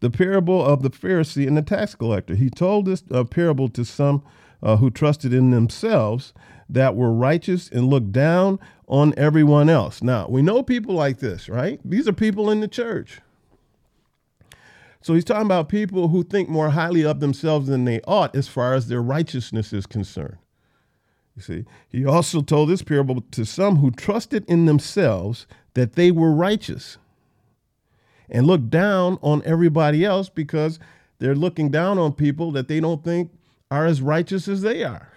The 0.00 0.08
parable 0.08 0.64
of 0.64 0.82
the 0.82 0.90
Pharisee 0.90 1.46
and 1.46 1.58
the 1.58 1.62
tax 1.62 1.94
collector. 1.94 2.36
He 2.36 2.48
told 2.48 2.86
this 2.86 3.04
uh, 3.10 3.24
parable 3.24 3.68
to 3.68 3.84
some 3.84 4.22
uh, 4.62 4.78
who 4.78 4.90
trusted 4.90 5.34
in 5.34 5.50
themselves 5.50 6.32
that 6.68 6.96
were 6.96 7.12
righteous 7.12 7.68
and 7.68 7.88
looked 7.88 8.12
down 8.12 8.58
on 8.88 9.14
everyone 9.16 9.68
else. 9.68 10.02
Now, 10.02 10.26
we 10.28 10.42
know 10.42 10.62
people 10.62 10.94
like 10.94 11.18
this, 11.18 11.48
right? 11.48 11.80
These 11.84 12.08
are 12.08 12.12
people 12.12 12.50
in 12.50 12.60
the 12.60 12.68
church. 12.68 13.20
So 15.00 15.14
he's 15.14 15.24
talking 15.24 15.46
about 15.46 15.68
people 15.68 16.08
who 16.08 16.22
think 16.22 16.48
more 16.48 16.70
highly 16.70 17.04
of 17.04 17.20
themselves 17.20 17.66
than 17.66 17.84
they 17.84 18.00
ought 18.06 18.34
as 18.34 18.48
far 18.48 18.74
as 18.74 18.88
their 18.88 19.02
righteousness 19.02 19.72
is 19.72 19.84
concerned. 19.84 20.38
You 21.36 21.42
see, 21.42 21.64
he 21.88 22.06
also 22.06 22.40
told 22.40 22.68
this 22.68 22.82
parable 22.82 23.22
to 23.32 23.44
some 23.44 23.76
who 23.76 23.90
trusted 23.90 24.44
in 24.48 24.66
themselves 24.66 25.46
that 25.74 25.94
they 25.94 26.10
were 26.10 26.32
righteous 26.32 26.96
and 28.30 28.46
looked 28.46 28.70
down 28.70 29.18
on 29.20 29.42
everybody 29.44 30.04
else 30.04 30.28
because 30.28 30.78
they're 31.18 31.34
looking 31.34 31.70
down 31.70 31.98
on 31.98 32.12
people 32.12 32.52
that 32.52 32.68
they 32.68 32.80
don't 32.80 33.04
think 33.04 33.30
are 33.70 33.86
as 33.86 34.00
righteous 34.00 34.48
as 34.48 34.62
they 34.62 34.84
are. 34.84 35.10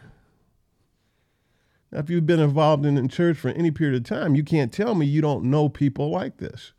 Now, 1.92 2.00
if 2.00 2.10
you've 2.10 2.26
been 2.26 2.40
involved 2.40 2.86
in, 2.86 2.98
in 2.98 3.08
church 3.08 3.38
for 3.38 3.50
any 3.50 3.72
period 3.72 3.96
of 3.96 4.04
time, 4.04 4.36
you 4.36 4.44
can't 4.44 4.74
tell 4.74 4.96
me 4.96 5.06
you 5.06 5.22
don't 5.22 5.46
know 5.46 5.70
people 5.70 6.12
like 6.12 6.38
this. 6.38 6.74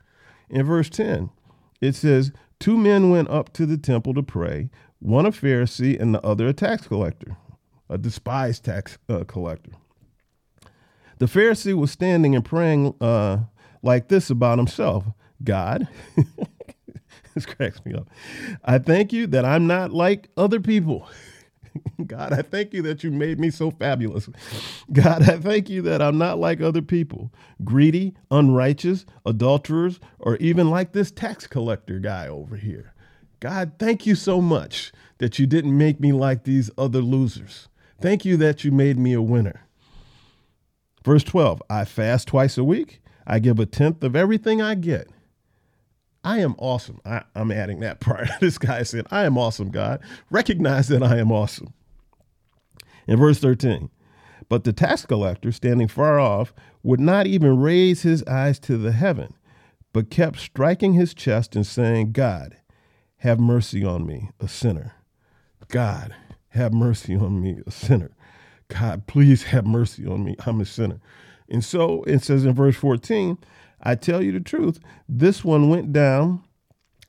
In 0.50 0.64
verse 0.64 0.88
10, 0.90 1.30
it 1.80 1.94
says, 1.94 2.32
Two 2.58 2.76
men 2.76 3.10
went 3.10 3.30
up 3.30 3.52
to 3.54 3.66
the 3.66 3.78
temple 3.78 4.14
to 4.14 4.22
pray, 4.22 4.70
one 4.98 5.26
a 5.26 5.30
Pharisee 5.30 5.98
and 5.98 6.14
the 6.14 6.24
other 6.26 6.48
a 6.48 6.52
tax 6.52 6.88
collector, 6.88 7.36
a 7.88 7.96
despised 7.96 8.64
tax 8.64 8.98
uh, 9.08 9.24
collector. 9.24 9.72
The 11.18 11.26
Pharisee 11.26 11.74
was 11.74 11.90
standing 11.90 12.34
and 12.34 12.44
praying 12.44 12.94
uh, 13.00 13.38
like 13.82 14.08
this 14.08 14.30
about 14.30 14.58
himself 14.58 15.04
God, 15.42 15.86
this 17.34 17.46
cracks 17.46 17.84
me 17.84 17.94
up. 17.94 18.08
I 18.64 18.78
thank 18.78 19.12
you 19.12 19.28
that 19.28 19.44
I'm 19.44 19.66
not 19.66 19.92
like 19.92 20.28
other 20.36 20.60
people. 20.60 21.08
God, 22.06 22.32
I 22.32 22.42
thank 22.42 22.72
you 22.72 22.82
that 22.82 23.02
you 23.04 23.10
made 23.10 23.38
me 23.38 23.50
so 23.50 23.70
fabulous. 23.70 24.28
God, 24.92 25.28
I 25.28 25.38
thank 25.38 25.68
you 25.68 25.82
that 25.82 26.02
I'm 26.02 26.18
not 26.18 26.38
like 26.38 26.60
other 26.60 26.82
people, 26.82 27.32
greedy, 27.64 28.14
unrighteous, 28.30 29.06
adulterers, 29.26 30.00
or 30.18 30.36
even 30.36 30.70
like 30.70 30.92
this 30.92 31.10
tax 31.10 31.46
collector 31.46 31.98
guy 31.98 32.28
over 32.28 32.56
here. 32.56 32.94
God, 33.40 33.72
thank 33.78 34.06
you 34.06 34.14
so 34.14 34.40
much 34.40 34.92
that 35.18 35.38
you 35.38 35.46
didn't 35.46 35.76
make 35.76 36.00
me 36.00 36.12
like 36.12 36.44
these 36.44 36.70
other 36.76 37.00
losers. 37.00 37.68
Thank 38.00 38.24
you 38.24 38.36
that 38.38 38.64
you 38.64 38.72
made 38.72 38.98
me 38.98 39.12
a 39.12 39.22
winner. 39.22 39.66
Verse 41.04 41.24
12 41.24 41.62
I 41.70 41.84
fast 41.84 42.28
twice 42.28 42.58
a 42.58 42.64
week, 42.64 43.00
I 43.26 43.38
give 43.38 43.58
a 43.58 43.66
tenth 43.66 44.02
of 44.02 44.16
everything 44.16 44.60
I 44.60 44.74
get. 44.74 45.08
I 46.28 46.40
am 46.40 46.56
awesome. 46.58 47.00
I, 47.06 47.22
am 47.34 47.50
adding 47.50 47.80
that 47.80 48.00
part. 48.00 48.28
this 48.40 48.58
guy 48.58 48.82
said, 48.82 49.06
I 49.10 49.24
am 49.24 49.38
awesome, 49.38 49.70
God. 49.70 50.00
Recognize 50.30 50.88
that 50.88 51.02
I 51.02 51.16
am 51.16 51.32
awesome. 51.32 51.72
In 53.06 53.18
verse 53.18 53.38
13, 53.38 53.88
but 54.50 54.64
the 54.64 54.74
tax 54.74 55.06
collector, 55.06 55.50
standing 55.52 55.88
far 55.88 56.20
off, 56.20 56.52
would 56.82 57.00
not 57.00 57.26
even 57.26 57.58
raise 57.58 58.02
his 58.02 58.22
eyes 58.24 58.58
to 58.60 58.76
the 58.76 58.92
heaven, 58.92 59.32
but 59.94 60.10
kept 60.10 60.38
striking 60.38 60.92
his 60.92 61.14
chest 61.14 61.56
and 61.56 61.66
saying, 61.66 62.12
God, 62.12 62.58
have 63.18 63.40
mercy 63.40 63.82
on 63.82 64.06
me, 64.06 64.28
a 64.38 64.48
sinner. 64.48 64.96
God, 65.68 66.14
have 66.50 66.74
mercy 66.74 67.16
on 67.16 67.42
me, 67.42 67.62
a 67.66 67.70
sinner. 67.70 68.10
God, 68.68 69.06
please 69.06 69.44
have 69.44 69.66
mercy 69.66 70.06
on 70.06 70.24
me. 70.24 70.36
I'm 70.44 70.60
a 70.60 70.66
sinner. 70.66 71.00
And 71.48 71.64
so 71.64 72.02
it 72.02 72.22
says 72.22 72.44
in 72.44 72.52
verse 72.52 72.76
14, 72.76 73.38
I 73.82 73.94
tell 73.94 74.22
you 74.22 74.32
the 74.32 74.40
truth, 74.40 74.80
this 75.08 75.44
one 75.44 75.68
went 75.68 75.92
down. 75.92 76.42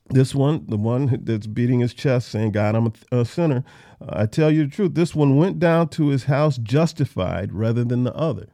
This 0.08 0.34
one, 0.34 0.66
the 0.66 0.76
one 0.76 1.20
that's 1.22 1.46
beating 1.46 1.80
his 1.80 1.94
chest, 1.94 2.30
saying, 2.30 2.50
God, 2.50 2.74
I'm 2.74 2.92
a, 3.12 3.20
a 3.20 3.24
sinner. 3.24 3.62
Uh, 4.00 4.06
I 4.10 4.26
tell 4.26 4.50
you 4.50 4.64
the 4.64 4.70
truth, 4.70 4.94
this 4.94 5.14
one 5.14 5.36
went 5.36 5.60
down 5.60 5.88
to 5.90 6.08
his 6.08 6.24
house 6.24 6.58
justified 6.58 7.52
rather 7.52 7.84
than 7.84 8.02
the 8.02 8.14
other. 8.14 8.48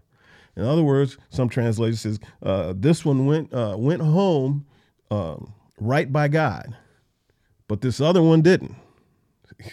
In 0.54 0.64
other 0.64 0.82
words, 0.82 1.16
some 1.30 1.48
translation 1.48 1.96
says, 1.96 2.20
uh, 2.42 2.74
this 2.76 3.04
one 3.04 3.24
went, 3.24 3.54
uh, 3.54 3.76
went 3.78 4.02
home 4.02 4.66
um, 5.10 5.54
right 5.80 6.12
by 6.12 6.28
God, 6.28 6.76
but 7.68 7.80
this 7.80 8.00
other 8.02 8.22
one 8.22 8.42
didn't. 8.42 8.74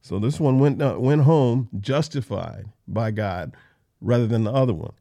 so 0.00 0.20
this 0.20 0.38
one 0.38 0.60
went, 0.60 0.80
uh, 0.80 0.96
went 0.98 1.22
home 1.22 1.68
justified 1.80 2.66
by 2.86 3.10
God 3.10 3.52
rather 4.00 4.28
than 4.28 4.44
the 4.44 4.52
other 4.52 4.74
one 4.74 4.92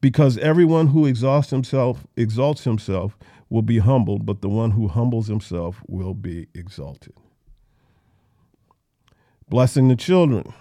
because 0.00 0.38
everyone 0.38 0.88
who 0.88 1.06
exalts 1.06 1.50
himself 1.50 2.06
exalts 2.16 2.64
himself 2.64 3.16
will 3.50 3.62
be 3.62 3.78
humbled 3.78 4.26
but 4.26 4.42
the 4.42 4.48
one 4.48 4.72
who 4.72 4.88
humbles 4.88 5.28
himself 5.28 5.82
will 5.88 6.14
be 6.14 6.48
exalted 6.54 7.14
Blessing 9.50 9.88
the 9.88 9.96
children. 9.96 10.52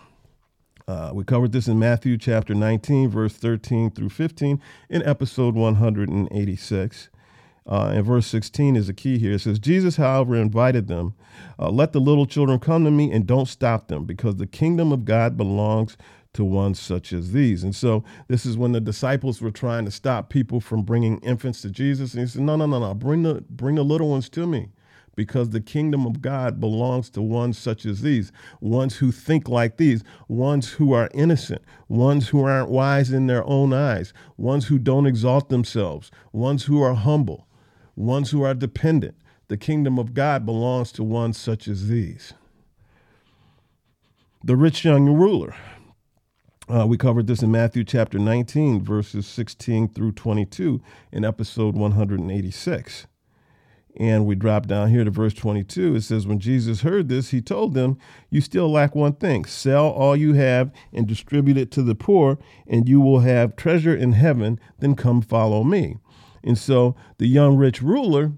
Uh, 0.88 1.12
we 1.14 1.26
covered 1.26 1.52
this 1.52 1.68
in 1.68 1.78
Matthew 1.78 2.18
chapter 2.18 2.56
19, 2.56 3.10
verse 3.10 3.34
13 3.34 3.92
through 3.92 4.08
15 4.08 4.62
in 4.90 5.04
episode 5.04 5.56
186. 5.56 7.10
Uh, 7.70 7.92
and 7.94 8.06
verse 8.06 8.26
16 8.28 8.78
is 8.78 8.88
the 8.88 8.94
key 8.94 9.20
here. 9.20 9.34
It 9.34 9.40
says, 9.42 9.60
Jesus, 9.60 9.98
however, 9.98 10.38
invited 10.38 10.88
them, 10.88 11.16
uh, 11.60 11.70
Let 11.70 11.92
the 11.92 12.00
little 12.00 12.26
children 12.26 12.60
come 12.60 12.86
to 12.86 12.92
me 12.92 13.12
and 13.12 13.28
don't 13.28 13.50
stop 13.50 13.90
them, 13.90 14.06
because 14.06 14.38
the 14.38 14.48
kingdom 14.48 14.94
of 14.94 15.04
God 15.04 15.36
belongs 15.36 15.98
to 16.38 16.46
ones 16.46 16.80
such 16.80 17.12
as 17.12 17.32
these. 17.32 17.64
And 17.64 17.76
so 17.76 18.04
this 18.28 18.46
is 18.46 18.58
when 18.58 18.72
the 18.72 18.80
disciples 18.80 19.42
were 19.42 19.52
trying 19.52 19.86
to 19.86 19.92
stop 19.92 20.30
people 20.30 20.62
from 20.62 20.84
bringing 20.84 21.18
infants 21.20 21.62
to 21.64 21.70
Jesus. 21.70 22.14
And 22.14 22.22
he 22.22 22.28
said, 22.28 22.44
No, 22.44 22.56
no, 22.56 22.66
no, 22.66 22.80
no, 22.80 22.94
bring 22.94 23.24
the, 23.24 23.44
bring 23.50 23.76
the 23.76 23.84
little 23.84 24.10
ones 24.10 24.30
to 24.30 24.48
me 24.48 24.70
because 25.16 25.50
the 25.50 25.60
kingdom 25.60 26.06
of 26.06 26.22
God 26.22 26.60
belongs 26.60 27.10
to 27.10 27.24
ones 27.24 27.58
such 27.58 27.88
as 27.88 28.02
these, 28.02 28.32
ones 28.62 28.98
who 28.98 29.12
think 29.12 29.50
like 29.50 29.78
these, 29.78 30.04
ones 30.28 30.74
who 30.74 30.94
are 30.94 31.10
innocent, 31.12 31.64
ones 31.90 32.30
who 32.30 32.44
aren't 32.44 32.70
wise 32.70 33.12
in 33.12 33.26
their 33.26 33.44
own 33.46 33.74
eyes, 33.74 34.14
ones 34.38 34.68
who 34.68 34.78
don't 34.78 35.08
exalt 35.08 35.50
themselves, 35.50 36.12
ones 36.32 36.66
who 36.66 36.82
are 36.84 36.94
humble, 36.94 37.48
ones 37.96 38.30
who 38.30 38.44
are 38.44 38.54
dependent. 38.54 39.16
The 39.48 39.58
kingdom 39.58 39.98
of 39.98 40.14
God 40.14 40.46
belongs 40.46 40.92
to 40.94 41.04
ones 41.04 41.38
such 41.38 41.68
as 41.68 41.88
these. 41.88 42.34
The 44.44 44.56
rich 44.56 44.86
young 44.86 45.10
ruler. 45.10 45.56
Uh, 46.70 46.86
we 46.86 46.98
covered 46.98 47.28
this 47.28 47.42
in 47.42 47.50
Matthew 47.50 47.86
chapter 47.86 48.20
19, 48.20 48.84
verses 48.84 49.26
16 49.26 49.88
through 49.88 50.12
22 50.12 50.82
in 51.14 51.24
episode 51.24 51.76
186. 51.76 53.08
And 53.96 54.26
we 54.26 54.36
drop 54.36 54.68
down 54.68 54.90
here 54.90 55.06
to 55.06 55.10
verse 55.10 55.34
22. 55.34 55.96
It 55.96 56.02
says, 56.02 56.28
When 56.28 56.40
Jesus 56.40 56.82
heard 56.82 57.08
this, 57.08 57.30
he 57.30 57.42
told 57.42 57.74
them, 57.74 57.98
You 58.30 58.42
still 58.42 58.70
lack 58.70 58.96
one 58.96 59.14
thing. 59.14 59.46
Sell 59.46 59.88
all 59.88 60.18
you 60.18 60.34
have 60.34 60.74
and 60.92 61.08
distribute 61.08 61.58
it 61.58 61.72
to 61.72 61.84
the 61.84 61.96
poor, 61.96 62.38
and 62.68 62.90
you 62.90 63.00
will 63.00 63.22
have 63.22 63.56
treasure 63.56 63.96
in 63.96 64.12
heaven. 64.12 64.60
Then 64.80 64.96
come 64.96 65.22
follow 65.22 65.64
me. 65.64 65.96
And 66.44 66.58
so 66.58 66.98
the 67.18 67.28
young 67.28 67.56
rich 67.56 67.82
ruler 67.82 68.34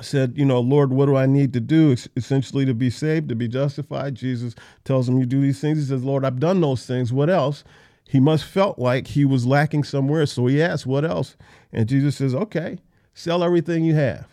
said, 0.00 0.34
You 0.36 0.44
know, 0.44 0.60
Lord, 0.60 0.92
what 0.92 1.06
do 1.06 1.16
I 1.16 1.26
need 1.26 1.52
to 1.54 1.60
do 1.60 1.96
essentially 2.16 2.64
to 2.66 2.74
be 2.74 2.90
saved, 2.90 3.28
to 3.28 3.34
be 3.34 3.48
justified? 3.48 4.14
Jesus 4.14 4.54
tells 4.84 5.08
him, 5.08 5.18
You 5.18 5.26
do 5.26 5.40
these 5.40 5.60
things. 5.60 5.78
He 5.78 5.84
says, 5.84 6.04
Lord, 6.04 6.24
I've 6.24 6.40
done 6.40 6.60
those 6.60 6.86
things. 6.86 7.12
What 7.12 7.30
else? 7.30 7.64
He 8.08 8.20
must 8.20 8.44
felt 8.44 8.78
like 8.78 9.08
he 9.08 9.24
was 9.24 9.46
lacking 9.46 9.84
somewhere. 9.84 10.26
So 10.26 10.46
he 10.46 10.62
asked, 10.62 10.86
What 10.86 11.04
else? 11.04 11.36
And 11.72 11.88
Jesus 11.88 12.16
says, 12.16 12.34
Okay, 12.34 12.78
sell 13.14 13.42
everything 13.42 13.84
you 13.84 13.94
have 13.94 14.26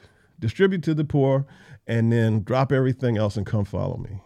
distribute 0.44 0.84
to 0.84 0.94
the 0.94 1.06
poor, 1.06 1.46
and 1.88 2.12
then 2.12 2.44
drop 2.44 2.72
everything 2.74 3.18
else 3.18 3.38
and 3.38 3.46
come 3.46 3.64
follow 3.64 3.96
me. 3.98 4.22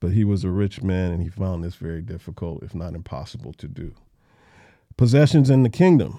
But 0.00 0.10
he 0.10 0.24
was 0.24 0.42
a 0.42 0.50
rich 0.50 0.82
man 0.82 1.12
and 1.12 1.22
he 1.22 1.28
found 1.28 1.62
this 1.62 1.76
very 1.76 2.02
difficult, 2.02 2.64
if 2.64 2.74
not 2.74 2.94
impossible, 2.94 3.52
to 3.54 3.68
do. 3.68 3.94
Possessions 4.96 5.48
in 5.48 5.62
the 5.62 5.70
kingdom. 5.70 6.18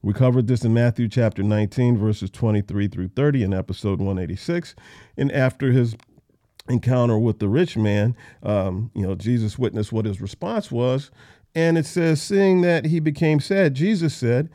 We 0.00 0.12
covered 0.12 0.46
this 0.46 0.64
in 0.64 0.72
Matthew 0.72 1.08
chapter 1.08 1.42
19, 1.42 1.98
verses 1.98 2.30
23 2.30 2.86
through 2.86 3.08
30 3.08 3.42
in 3.42 3.52
episode 3.52 3.98
186. 3.98 4.76
And 5.16 5.32
after 5.32 5.72
his 5.72 5.96
encounter 6.68 7.18
with 7.18 7.40
the 7.40 7.48
rich 7.48 7.76
man, 7.76 8.14
um, 8.44 8.92
you 8.94 9.02
know, 9.02 9.16
Jesus 9.16 9.58
witnessed 9.58 9.92
what 9.92 10.04
his 10.04 10.20
response 10.20 10.70
was. 10.70 11.10
And 11.52 11.76
it 11.76 11.84
says, 11.84 12.22
seeing 12.22 12.60
that 12.60 12.84
he 12.84 13.00
became 13.00 13.40
sad, 13.40 13.74
Jesus 13.74 14.14
said, 14.14 14.50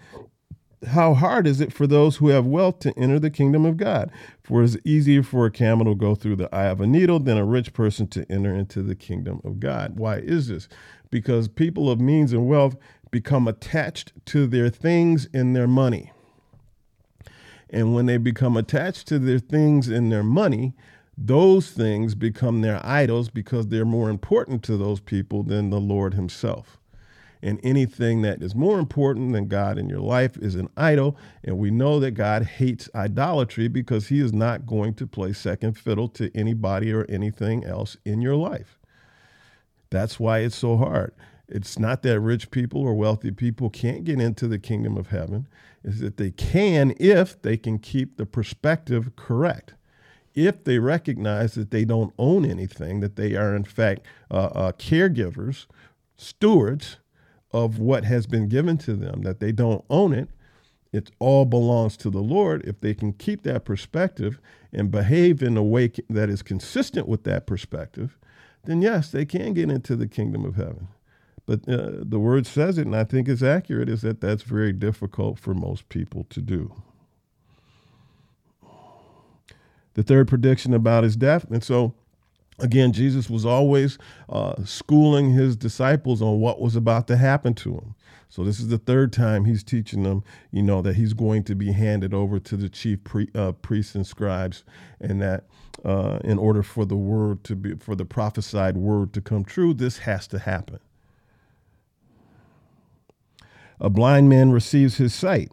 how 0.88 1.13
hard 1.13 1.48
is 1.48 1.62
it 1.62 1.74
for 1.74 1.88
those 1.88 2.17
who 2.17 2.30
have 2.30 2.46
wealth 2.46 2.80
to 2.80 2.98
enter 2.98 3.19
the 3.19 3.30
kingdom 3.30 3.65
of 3.65 3.78
God? 3.78 4.12
For 4.43 4.63
it's 4.63 4.78
easier 4.84 5.24
for 5.24 5.46
a 5.46 5.52
camel 5.52 5.86
to 5.86 5.96
go 5.96 6.15
through 6.15 6.38
the 6.38 6.54
eye 6.54 6.67
of 6.67 6.82
a 6.82 6.88
needle 6.88 7.19
than 7.19 7.38
a 7.38 7.46
rich 7.46 7.74
person 7.74 8.08
to 8.08 8.26
enter 8.32 8.54
into 8.54 8.82
the 8.82 8.96
kingdom 8.96 9.41
of 9.43 9.60
God. 9.60 9.98
Why 9.98 10.17
is 10.17 10.48
this? 10.48 10.67
Because 11.10 11.48
people 11.48 11.89
of 11.89 12.00
means 12.00 12.34
and 12.34 12.48
wealth 12.48 12.76
become 13.12 13.48
attached 13.48 14.13
to 14.26 14.48
their 14.48 14.69
things 14.69 15.28
and 15.34 15.56
their 15.56 15.67
money. 15.67 16.12
And 17.69 17.93
when 17.96 18.06
they 18.06 18.17
become 18.17 18.58
attached 18.58 19.08
to 19.08 19.19
their 19.19 19.39
things 19.39 19.88
and 19.88 20.12
their 20.12 20.24
money, 20.24 20.74
those 21.17 21.72
things 21.72 22.15
become 22.15 22.62
their 22.62 22.84
idols 22.86 23.30
because 23.30 23.67
they're 23.67 23.86
more 23.86 24.10
important 24.10 24.63
to 24.63 24.78
those 24.78 25.00
people 25.00 25.43
than 25.43 25.69
the 25.69 25.80
Lord 25.80 26.13
Himself 26.13 26.80
and 27.43 27.60
anything 27.62 28.21
that 28.21 28.41
is 28.41 28.56
more 28.56 28.79
important 28.79 29.34
than 29.34 29.47
God 29.47 29.77
in 29.77 29.89
your 29.89 29.99
life 29.99 30.38
is 30.38 30.56
an 30.56 30.69
idol. 30.77 31.17
And 31.43 31.58
we 31.58 31.69
know 31.69 31.99
that 31.99 32.12
God 32.12 32.43
hates 32.43 32.89
idolatry 32.95 33.67
because 33.67 34.08
he 34.08 34.19
is 34.21 34.32
not 34.32 34.65
going 34.65 34.93
to 34.95 35.06
play 35.06 35.34
second 35.34 35.77
fiddle 35.77 36.08
to 36.10 36.32
anybody 36.34 36.91
or 36.91 37.06
anything 37.10 37.65
else 37.65 37.97
in 38.06 38.21
your 38.21 38.36
life. 38.36 38.79
That's 39.89 40.19
why 40.19 40.39
it's 40.39 40.56
so 40.56 40.77
hard. 40.77 41.13
It's 41.49 41.77
not 41.77 42.01
that 42.03 42.19
rich 42.21 42.49
people 42.49 42.82
or 42.82 42.95
wealthy 42.95 43.32
people 43.32 43.69
can't 43.69 44.06
get 44.06 44.21
into 44.21 44.47
the 44.47 44.58
kingdom 44.58 44.97
of 44.97 45.08
heaven, 45.08 45.47
is 45.84 45.99
that 45.99 46.17
they 46.17 46.32
can 46.32 46.95
if 46.97 47.39
they 47.41 47.58
can 47.58 47.77
keep 47.77 48.15
the 48.15 48.25
perspective 48.25 49.15
correct 49.17 49.73
if 50.36 50.63
they 50.63 50.79
recognize 50.79 51.53
that 51.53 51.69
they 51.69 51.86
don't 51.86 52.12
own 52.17 52.43
anything, 52.43 53.01
that 53.01 53.17
they 53.17 53.36
are 53.36 53.56
in 53.56 53.63
fact 53.63 54.03
uh, 54.32 54.49
uh, 54.56 54.71
caregivers, 54.71 55.67
stewards, 56.17 56.97
of 57.54 57.80
what 57.80 58.04
has 58.04 58.26
been 58.26 58.50
given 58.50 58.78
to 58.80 58.96
them, 58.96 59.22
that 59.22 59.39
they 59.39 59.52
don't 59.52 59.86
own 59.89 60.13
it. 60.13 60.30
It 60.92 61.12
all 61.20 61.46
belongs 61.46 61.98
to 61.98 62.10
the 62.10 62.22
Lord. 62.22 62.63
If 62.66 62.82
they 62.82 62.94
can 62.94 63.13
keep 63.13 63.44
that 63.44 63.66
perspective 63.66 64.39
and 64.72 64.92
behave 64.92 65.42
in 65.42 65.58
a 65.58 65.63
way 65.63 65.92
that 66.10 66.30
is 66.30 66.42
consistent 66.42 67.08
with 67.08 67.24
that 67.24 67.48
perspective, 67.48 68.18
then 68.66 68.82
yes, 68.82 69.12
they 69.12 69.26
can 69.26 69.54
get 69.54 69.70
into 69.70 69.96
the 69.96 70.08
kingdom 70.08 70.46
of 70.46 70.56
heaven. 70.56 70.88
But 71.46 71.68
uh, 71.68 71.92
the 71.98 72.20
word 72.20 72.48
says 72.48 72.78
it, 72.78 72.86
and 72.86 72.96
I 72.96 73.04
think 73.04 73.28
it's 73.28 73.44
accurate, 73.44 73.89
is 73.89 74.02
that 74.02 74.22
that's 74.22 74.44
very 74.44 74.72
difficult 74.72 75.39
for 75.39 75.54
most 75.54 75.89
people 75.89 76.26
to 76.30 76.42
do. 76.42 76.74
The 79.96 80.04
third 80.04 80.28
prediction 80.28 80.74
about 80.74 81.04
his 81.04 81.16
death. 81.16 81.50
And 81.52 81.63
so 81.63 81.94
Again, 82.60 82.94
Jesus 82.94 83.30
was 83.30 83.46
always 83.46 83.98
uh, 84.30 84.63
schooling 84.63 85.32
his 85.32 85.56
disciples 85.56 86.22
on 86.22 86.39
what 86.39 86.62
was 86.62 86.76
about 86.76 87.08
to 87.08 87.18
happen 87.18 87.54
to 87.56 87.74
him. 87.74 87.96
So 88.30 88.44
this 88.44 88.60
is 88.60 88.70
the 88.70 88.80
third 88.80 89.13
time 89.13 89.46
he's 89.46 89.63
teaching 89.63 90.04
them, 90.04 90.24
you 90.52 90.63
know, 90.63 90.82
that 90.82 90.96
he's 90.96 91.13
going 91.13 91.44
to 91.44 91.56
be 91.56 91.72
handed 91.72 92.13
over 92.13 92.39
to 92.39 92.58
the 92.58 92.70
chief 92.70 93.04
pre, 93.04 93.28
uh, 93.36 93.52
priests 93.54 93.96
and 93.96 94.08
scribes, 94.08 94.63
and 95.00 95.22
that 95.22 95.46
uh, 95.86 96.20
in 96.24 96.39
order 96.39 96.63
for 96.63 96.86
the 96.86 96.96
word 96.96 97.44
to 97.44 97.56
be, 97.56 97.76
for 97.76 97.96
the 97.96 98.06
prophesied 98.06 98.78
word 98.78 99.13
to 99.13 99.22
come 99.22 99.44
true, 99.44 99.74
this 99.74 100.00
has 100.00 100.28
to 100.28 100.39
happen. 100.39 100.80
A 103.80 103.89
blind 103.89 104.30
man 104.30 104.52
receives 104.52 104.98
his 104.98 105.13
sight. 105.13 105.52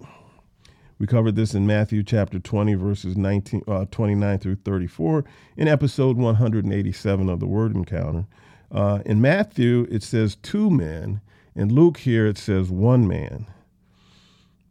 We 1.00 1.06
covered 1.06 1.34
this 1.34 1.54
in 1.54 1.66
Matthew 1.66 2.02
chapter 2.02 2.38
20, 2.38 2.74
verses 2.74 3.16
19, 3.16 3.62
uh, 3.66 3.86
29 3.90 4.38
through 4.38 4.56
34, 4.56 5.24
in 5.56 5.66
episode 5.66 6.18
187 6.18 7.28
of 7.30 7.40
the 7.40 7.46
Word 7.46 7.74
Encounter. 7.74 8.26
Uh, 8.70 8.98
in 9.06 9.18
Matthew, 9.18 9.86
it 9.90 10.02
says 10.02 10.36
two 10.36 10.68
men. 10.68 11.22
In 11.56 11.74
Luke, 11.74 11.96
here, 11.96 12.26
it 12.26 12.36
says 12.36 12.68
one 12.68 13.08
man. 13.08 13.46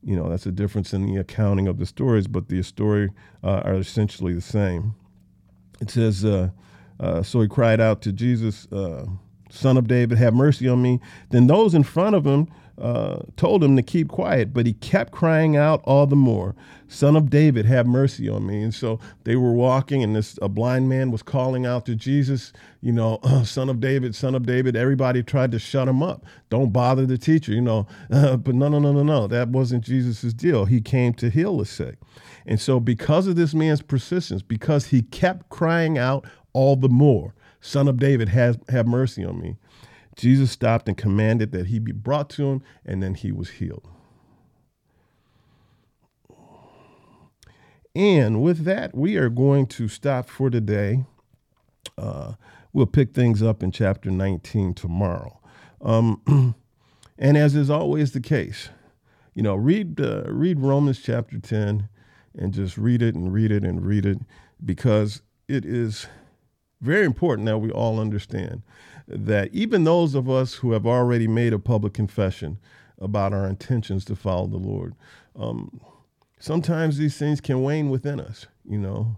You 0.03 0.15
know, 0.15 0.29
that's 0.29 0.45
a 0.45 0.51
difference 0.51 0.93
in 0.93 1.03
the 1.07 1.19
accounting 1.19 1.67
of 1.67 1.79
the 1.79 1.87
stories, 1.87 2.27
but 2.27 2.47
the 2.47 2.61
story 2.61 3.09
uh, 3.43 3.61
are 3.65 3.73
essentially 3.73 4.35
the 4.35 4.39
same. 4.39 4.93
It 5.81 5.89
says, 5.89 6.23
uh, 6.23 6.51
uh, 6.99 7.23
So 7.23 7.41
he 7.41 7.47
cried 7.47 7.81
out 7.81 8.03
to 8.03 8.11
Jesus, 8.11 8.71
uh, 8.71 9.07
Son 9.49 9.77
of 9.77 9.87
David, 9.87 10.19
have 10.19 10.35
mercy 10.35 10.67
on 10.69 10.79
me. 10.79 10.99
Then 11.31 11.47
those 11.47 11.73
in 11.73 11.81
front 11.81 12.15
of 12.15 12.23
him 12.23 12.49
uh, 12.79 13.23
told 13.35 13.63
him 13.63 13.75
to 13.75 13.81
keep 13.81 14.07
quiet, 14.07 14.53
but 14.53 14.65
he 14.65 14.73
kept 14.73 15.11
crying 15.11 15.57
out 15.57 15.81
all 15.83 16.07
the 16.07 16.15
more, 16.15 16.55
Son 16.87 17.15
of 17.15 17.29
David, 17.29 17.65
have 17.65 17.85
mercy 17.85 18.27
on 18.27 18.47
me. 18.47 18.63
And 18.63 18.73
so 18.73 18.99
they 19.23 19.35
were 19.35 19.51
walking, 19.51 20.01
and 20.03 20.15
this 20.15 20.39
a 20.41 20.49
blind 20.49 20.89
man 20.89 21.11
was 21.11 21.21
calling 21.21 21.65
out 21.65 21.85
to 21.85 21.95
Jesus, 21.95 22.51
you 22.81 22.91
know, 22.91 23.19
Son 23.43 23.69
of 23.69 23.79
David, 23.79 24.15
Son 24.15 24.33
of 24.33 24.45
David. 24.45 24.75
Everybody 24.75 25.21
tried 25.21 25.51
to 25.51 25.59
shut 25.59 25.87
him 25.87 26.01
up. 26.01 26.25
Don't 26.49 26.71
bother 26.71 27.05
the 27.05 27.17
teacher, 27.17 27.51
you 27.51 27.61
know. 27.61 27.87
But 28.39 28.55
no, 28.55 28.69
no, 28.69 28.79
no, 28.79 28.91
no, 28.91 29.03
no. 29.03 29.27
That 29.27 29.49
wasn't 29.49 29.83
Jesus's 29.83 30.33
deal. 30.33 30.65
He 30.65 30.81
came 30.81 31.13
to 31.15 31.29
heal 31.29 31.57
the 31.57 31.65
sick. 31.65 31.97
And 32.45 32.59
so, 32.59 32.79
because 32.79 33.27
of 33.27 33.35
this 33.35 33.53
man's 33.53 33.81
persistence, 33.81 34.41
because 34.41 34.87
he 34.87 35.01
kept 35.01 35.49
crying 35.49 35.97
out 35.97 36.25
all 36.53 36.75
the 36.75 36.89
more, 36.89 37.35
Son 37.61 37.87
of 37.87 37.97
David, 37.97 38.29
have, 38.29 38.59
have 38.69 38.87
mercy 38.87 39.23
on 39.25 39.39
me 39.39 39.57
Jesus 40.19 40.51
stopped 40.51 40.89
and 40.89 40.97
commanded 40.97 41.53
that 41.53 41.67
he 41.67 41.79
be 41.79 41.93
brought 41.93 42.29
to 42.31 42.45
him, 42.49 42.63
and 42.85 43.03
then 43.03 43.15
he 43.15 43.31
was 43.31 43.51
healed. 43.51 43.87
And 47.95 48.41
with 48.43 48.65
that, 48.65 48.95
we 48.95 49.17
are 49.17 49.29
going 49.29 49.67
to 49.67 49.87
stop 49.89 50.29
for 50.29 50.49
today. 50.49 51.05
Uh, 51.97 52.33
we'll 52.73 52.87
pick 52.87 53.13
things 53.13 53.43
up 53.43 53.63
in 53.63 53.71
chapter 53.71 54.11
19 54.11 54.75
tomorrow. 54.75 55.39
Um, 55.81 56.55
and 57.19 57.37
as 57.37 57.55
is 57.55 57.69
always 57.69 58.13
the 58.13 58.21
case, 58.21 58.69
you 59.35 59.43
know, 59.43 59.55
read 59.55 60.01
uh, 60.01 60.23
read 60.27 60.59
Romans 60.59 61.01
chapter 61.01 61.39
10 61.39 61.89
and 62.37 62.53
just 62.53 62.77
read 62.77 63.01
it 63.01 63.15
and 63.15 63.33
read 63.33 63.51
it 63.51 63.63
and 63.63 63.85
read 63.85 64.05
it 64.05 64.19
because 64.65 65.21
it 65.47 65.65
is 65.65 66.07
Very 66.81 67.05
important 67.05 67.47
that 67.47 67.59
we 67.59 67.71
all 67.71 67.99
understand 67.99 68.63
that 69.09 69.49
even 69.53 69.83
those 69.83 70.13
of 70.13 70.29
us 70.29 70.55
who 70.55 70.71
have 70.71 70.85
already 70.85 71.27
made 71.27 71.51
a 71.51 71.59
public 71.59 71.93
confession 71.93 72.59
about 72.99 73.33
our 73.33 73.47
intentions 73.47 74.05
to 74.05 74.15
follow 74.15 74.47
the 74.47 74.57
Lord, 74.57 74.95
um, 75.35 75.81
sometimes 76.39 76.97
these 76.97 77.17
things 77.17 77.41
can 77.41 77.63
wane 77.63 77.89
within 77.89 78.19
us, 78.19 78.45
you 78.67 78.77
know. 78.77 79.17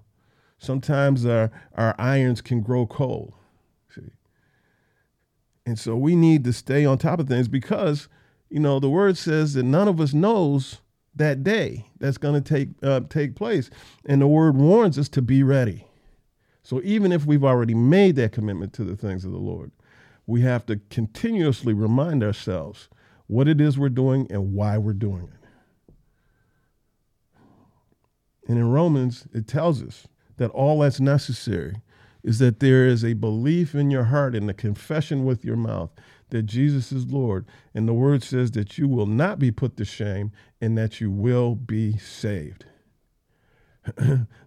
Sometimes 0.58 1.26
our, 1.26 1.52
our 1.76 1.96
irons 1.98 2.40
can 2.40 2.62
grow 2.62 2.86
cold. 2.86 3.34
See? 3.94 4.12
And 5.66 5.78
so 5.78 5.96
we 5.96 6.16
need 6.16 6.44
to 6.46 6.54
stay 6.54 6.86
on 6.86 6.98
top 6.98 7.20
of 7.20 7.28
things 7.28 7.48
because, 7.48 8.08
you 8.50 8.60
know, 8.60 8.80
the 8.80 8.90
word 8.90 9.18
says 9.18 9.56
that 9.56 9.64
none 9.64 9.88
of 9.88 10.00
us 10.00 10.14
knows 10.14 10.78
that 11.16 11.44
day 11.44 11.88
that's 12.00 12.18
going 12.18 12.42
to 12.42 12.54
take 12.54 12.70
uh, 12.82 13.02
take 13.10 13.36
place. 13.36 13.70
And 14.06 14.22
the 14.22 14.28
word 14.28 14.56
warns 14.56 14.98
us 14.98 15.10
to 15.10 15.22
be 15.22 15.44
ready. 15.44 15.88
So 16.64 16.80
even 16.84 17.12
if 17.12 17.26
we've 17.26 17.44
already 17.44 17.74
made 17.74 18.16
that 18.18 18.32
commitment 18.32 18.72
to 18.74 18.84
the 18.84 18.96
things 18.96 19.26
of 19.26 19.32
the 19.32 19.38
Lord, 19.38 19.72
we 20.32 20.42
have 20.42 20.66
to 20.66 20.80
continuously 20.90 21.74
remind 21.74 22.24
ourselves 22.24 22.88
what 23.28 23.50
it 23.50 23.60
is 23.60 23.78
we're 23.78 23.90
doing 23.90 24.26
and 24.30 24.54
why 24.54 24.78
we're 24.78 24.94
doing 24.94 25.28
it. 25.28 25.94
And 28.48 28.58
in 28.58 28.72
Romans, 28.72 29.28
it 29.34 29.46
tells 29.46 29.84
us 29.84 30.08
that 30.38 30.50
all 30.52 30.80
that's 30.80 31.02
necessary 31.02 31.76
is 32.24 32.40
that 32.40 32.62
there 32.62 32.88
is 32.88 33.04
a 33.04 33.12
belief 33.12 33.76
in 33.76 33.92
your 33.92 34.06
heart 34.06 34.34
and 34.34 34.50
a 34.50 34.54
confession 34.54 35.26
with 35.26 35.44
your 35.44 35.58
mouth 35.58 35.90
that 36.30 36.44
Jesus 36.44 36.94
is 36.94 37.12
Lord. 37.12 37.46
And 37.74 37.86
the 37.86 37.94
word 37.94 38.24
says 38.24 38.52
that 38.52 38.78
you 38.78 38.88
will 38.88 39.08
not 39.08 39.38
be 39.38 39.52
put 39.52 39.76
to 39.76 39.86
shame 39.86 40.32
and 40.62 40.78
that 40.78 41.02
you 41.02 41.12
will 41.12 41.56
be 41.56 41.98
saved. 41.98 42.64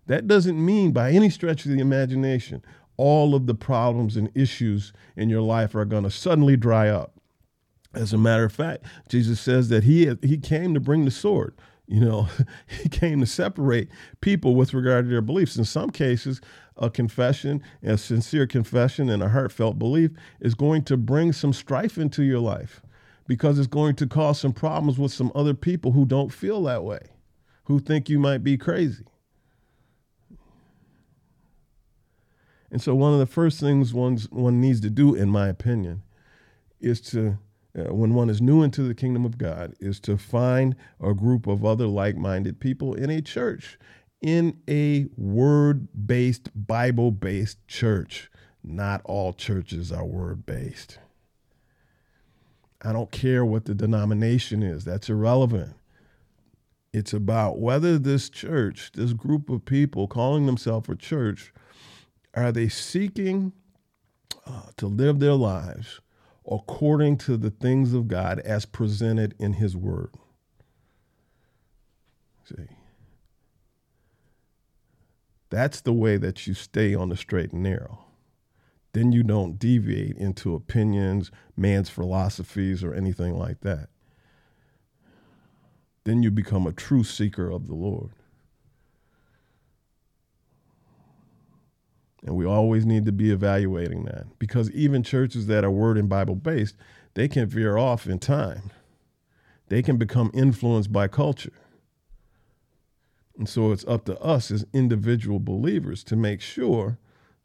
that 0.07 0.27
doesn't 0.27 0.65
mean 0.65 0.93
by 0.93 1.11
any 1.11 1.29
stretch 1.29 1.67
of 1.67 1.73
the 1.73 1.81
imagination 1.81 2.63
all 2.97 3.35
of 3.35 3.47
the 3.47 3.55
problems 3.55 4.17
and 4.17 4.31
issues 4.35 4.93
in 5.17 5.29
your 5.29 5.43
life 5.43 5.75
are 5.75 5.85
going 5.85 6.05
to 6.05 6.11
suddenly 6.11 6.57
dry 6.57 6.89
up. 6.89 7.15
As 7.93 8.13
a 8.13 8.19
matter 8.19 8.45
of 8.45 8.53
fact, 8.53 8.85
Jesus 9.09 9.41
says 9.41 9.69
that 9.69 9.85
he, 9.85 10.13
he 10.23 10.39
came 10.39 10.75
to 10.75 10.81
bring 10.81 11.05
the 11.05 11.11
sword. 11.11 11.55
You 11.87 12.01
know, 12.01 12.29
he 12.67 12.89
came 12.89 13.21
to 13.21 13.27
separate 13.27 13.89
people 14.21 14.55
with 14.55 14.75
regard 14.75 15.05
to 15.05 15.11
their 15.11 15.21
beliefs. 15.21 15.57
In 15.57 15.65
some 15.65 15.91
cases, 15.91 16.41
a 16.77 16.91
confession, 16.91 17.63
a 17.83 17.97
sincere 17.97 18.47
confession, 18.47 19.09
and 19.09 19.23
a 19.23 19.29
heartfelt 19.29 19.79
belief 19.79 20.11
is 20.41 20.55
going 20.55 20.83
to 20.85 20.97
bring 20.97 21.33
some 21.33 21.53
strife 21.53 21.99
into 21.99 22.23
your 22.23 22.41
life 22.41 22.83
because 23.27 23.59
it's 23.59 23.69
going 23.69 23.97
to 23.97 24.07
cause 24.07 24.41
some 24.41 24.53
problems 24.53 24.99
with 24.99 25.13
some 25.13 25.31
other 25.35 25.55
people 25.55 25.93
who 25.93 26.05
don't 26.05 26.33
feel 26.33 26.63
that 26.65 26.85
way, 26.85 27.01
who 27.65 27.79
think 27.79 28.09
you 28.09 28.19
might 28.19 28.43
be 28.43 28.57
crazy. 28.57 29.05
And 32.71 32.81
so, 32.83 32.95
one 32.95 33.13
of 33.13 33.19
the 33.19 33.27
first 33.27 33.61
things 33.61 33.95
one's, 33.95 34.31
one 34.31 34.61
needs 34.61 34.81
to 34.81 34.91
do, 34.91 35.15
in 35.15 35.29
my 35.29 35.49
opinion, 35.49 36.03
is 36.81 37.01
to, 37.03 37.39
uh, 37.79 37.95
when 37.95 38.15
one 38.15 38.31
is 38.31 38.41
new 38.41 38.63
into 38.63 38.83
the 38.83 38.95
kingdom 38.95 39.25
of 39.25 39.39
God, 39.39 39.75
is 39.81 40.01
to 40.01 40.17
find 40.17 40.75
a 41.01 41.15
group 41.15 41.47
of 41.47 41.65
other 41.65 41.87
like 41.87 42.17
minded 42.17 42.61
people 42.61 42.95
in 42.95 43.11
a 43.11 43.21
church, 43.21 43.79
in 44.21 44.61
a 44.69 45.07
word 45.17 45.89
based, 46.07 46.51
Bible 46.55 47.11
based 47.11 47.67
church. 47.69 48.31
Not 48.63 49.03
all 49.05 49.33
churches 49.35 49.93
are 49.93 50.05
word 50.05 50.47
based. 50.47 50.99
I 52.83 52.93
don't 52.93 53.11
care 53.11 53.45
what 53.45 53.65
the 53.65 53.75
denomination 53.75 54.63
is, 54.63 54.85
that's 54.85 55.09
irrelevant. 55.09 55.75
It's 56.93 57.13
about 57.13 57.59
whether 57.59 57.99
this 57.99 58.29
church, 58.29 58.93
this 58.93 59.15
group 59.15 59.51
of 59.51 59.65
people 59.65 60.07
calling 60.07 60.47
themselves 60.47 60.89
a 60.89 60.95
church, 60.95 61.53
are 62.35 62.53
they 62.53 62.69
seeking 62.69 63.53
uh, 64.47 64.71
to 64.77 64.87
live 64.87 65.21
their 65.21 65.35
lives 65.35 66.01
according 66.51 67.17
to 67.17 67.37
the 67.37 67.51
things 67.51 67.95
of 67.95 68.09
God 68.09 68.41
as 68.41 68.67
presented 68.67 69.35
in 69.39 69.55
His 69.55 69.77
Word? 69.77 70.11
See, 72.45 72.67
that's 75.51 75.81
the 75.81 75.93
way 75.93 76.17
that 76.17 76.47
you 76.47 76.55
stay 76.55 76.95
on 76.95 77.09
the 77.09 77.17
straight 77.17 77.53
and 77.53 77.63
narrow. 77.63 78.01
Then 78.93 79.13
you 79.13 79.23
don't 79.23 79.59
deviate 79.59 80.17
into 80.17 80.55
opinions, 80.55 81.31
man's 81.57 81.91
philosophies, 81.91 82.85
or 82.85 82.95
anything 82.95 83.37
like 83.39 83.61
that. 83.61 83.89
Then 86.05 86.23
you 86.23 86.31
become 86.31 86.67
a 86.67 86.73
true 86.73 87.03
seeker 87.03 87.51
of 87.51 87.67
the 87.67 87.75
Lord. 87.75 88.11
And 92.25 92.37
we 92.37 92.47
always 92.47 92.87
need 92.87 93.05
to 93.05 93.13
be 93.13 93.31
evaluating 93.31 94.05
that 94.05 94.39
because 94.39 94.71
even 94.71 95.03
churches 95.03 95.47
that 95.47 95.65
are 95.65 95.71
word 95.71 95.99
and 95.99 96.09
Bible 96.09 96.35
based, 96.35 96.77
they 97.15 97.29
can 97.29 97.47
veer 97.47 97.77
off 97.77 98.07
in 98.07 98.19
time. 98.19 98.71
They 99.69 99.83
can 99.83 99.97
become 99.97 100.31
influenced 100.35 100.93
by 100.93 101.09
culture. 101.09 101.53
And 103.37 103.49
so 103.49 103.73
it's 103.73 103.85
up 103.87 104.05
to 104.07 104.19
us 104.21 104.51
as 104.51 104.65
individual 104.73 105.39
believers 105.39 106.05
to 106.05 106.17
make 106.17 106.41
sure 106.41 106.99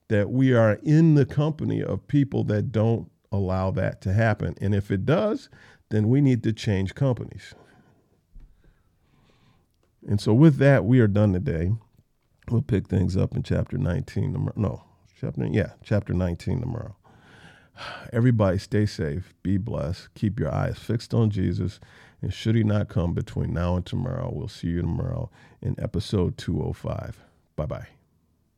that 0.07 0.29
we 0.29 0.53
are 0.53 0.79
in 0.83 1.15
the 1.15 1.25
company 1.25 1.83
of 1.83 2.07
people 2.07 2.43
that 2.45 2.71
don't 2.71 3.09
allow 3.31 3.71
that 3.71 4.01
to 4.01 4.13
happen. 4.13 4.55
And 4.61 4.73
if 4.73 4.91
it 4.91 5.05
does, 5.05 5.49
then 5.89 6.09
we 6.09 6.21
need 6.21 6.43
to 6.43 6.53
change 6.53 6.95
companies. 6.95 7.53
And 10.07 10.21
so, 10.21 10.33
with 10.33 10.57
that, 10.57 10.85
we 10.85 10.99
are 10.99 11.07
done 11.07 11.33
today. 11.33 11.73
We'll 12.49 12.62
pick 12.63 12.88
things 12.88 13.15
up 13.15 13.35
in 13.35 13.43
chapter 13.43 13.77
19 13.77 14.33
tomorrow. 14.33 14.53
No, 14.55 14.83
chapter, 15.19 15.45
yeah, 15.45 15.73
chapter 15.83 16.13
19 16.13 16.62
tomorrow. 16.62 16.95
Everybody 18.13 18.57
stay 18.57 18.85
safe, 18.85 19.33
be 19.43 19.57
blessed, 19.57 20.13
keep 20.15 20.39
your 20.39 20.53
eyes 20.53 20.79
fixed 20.79 21.13
on 21.13 21.29
Jesus. 21.29 21.79
And 22.21 22.33
should 22.33 22.55
he 22.55 22.63
not 22.63 22.89
come 22.89 23.13
between 23.13 23.53
now 23.53 23.75
and 23.75 23.85
tomorrow, 23.85 24.31
we'll 24.33 24.47
see 24.47 24.67
you 24.67 24.81
tomorrow 24.81 25.29
in 25.62 25.75
episode 25.79 26.38
205. 26.38 27.19
Bye 27.55 27.65
bye. 27.65 27.98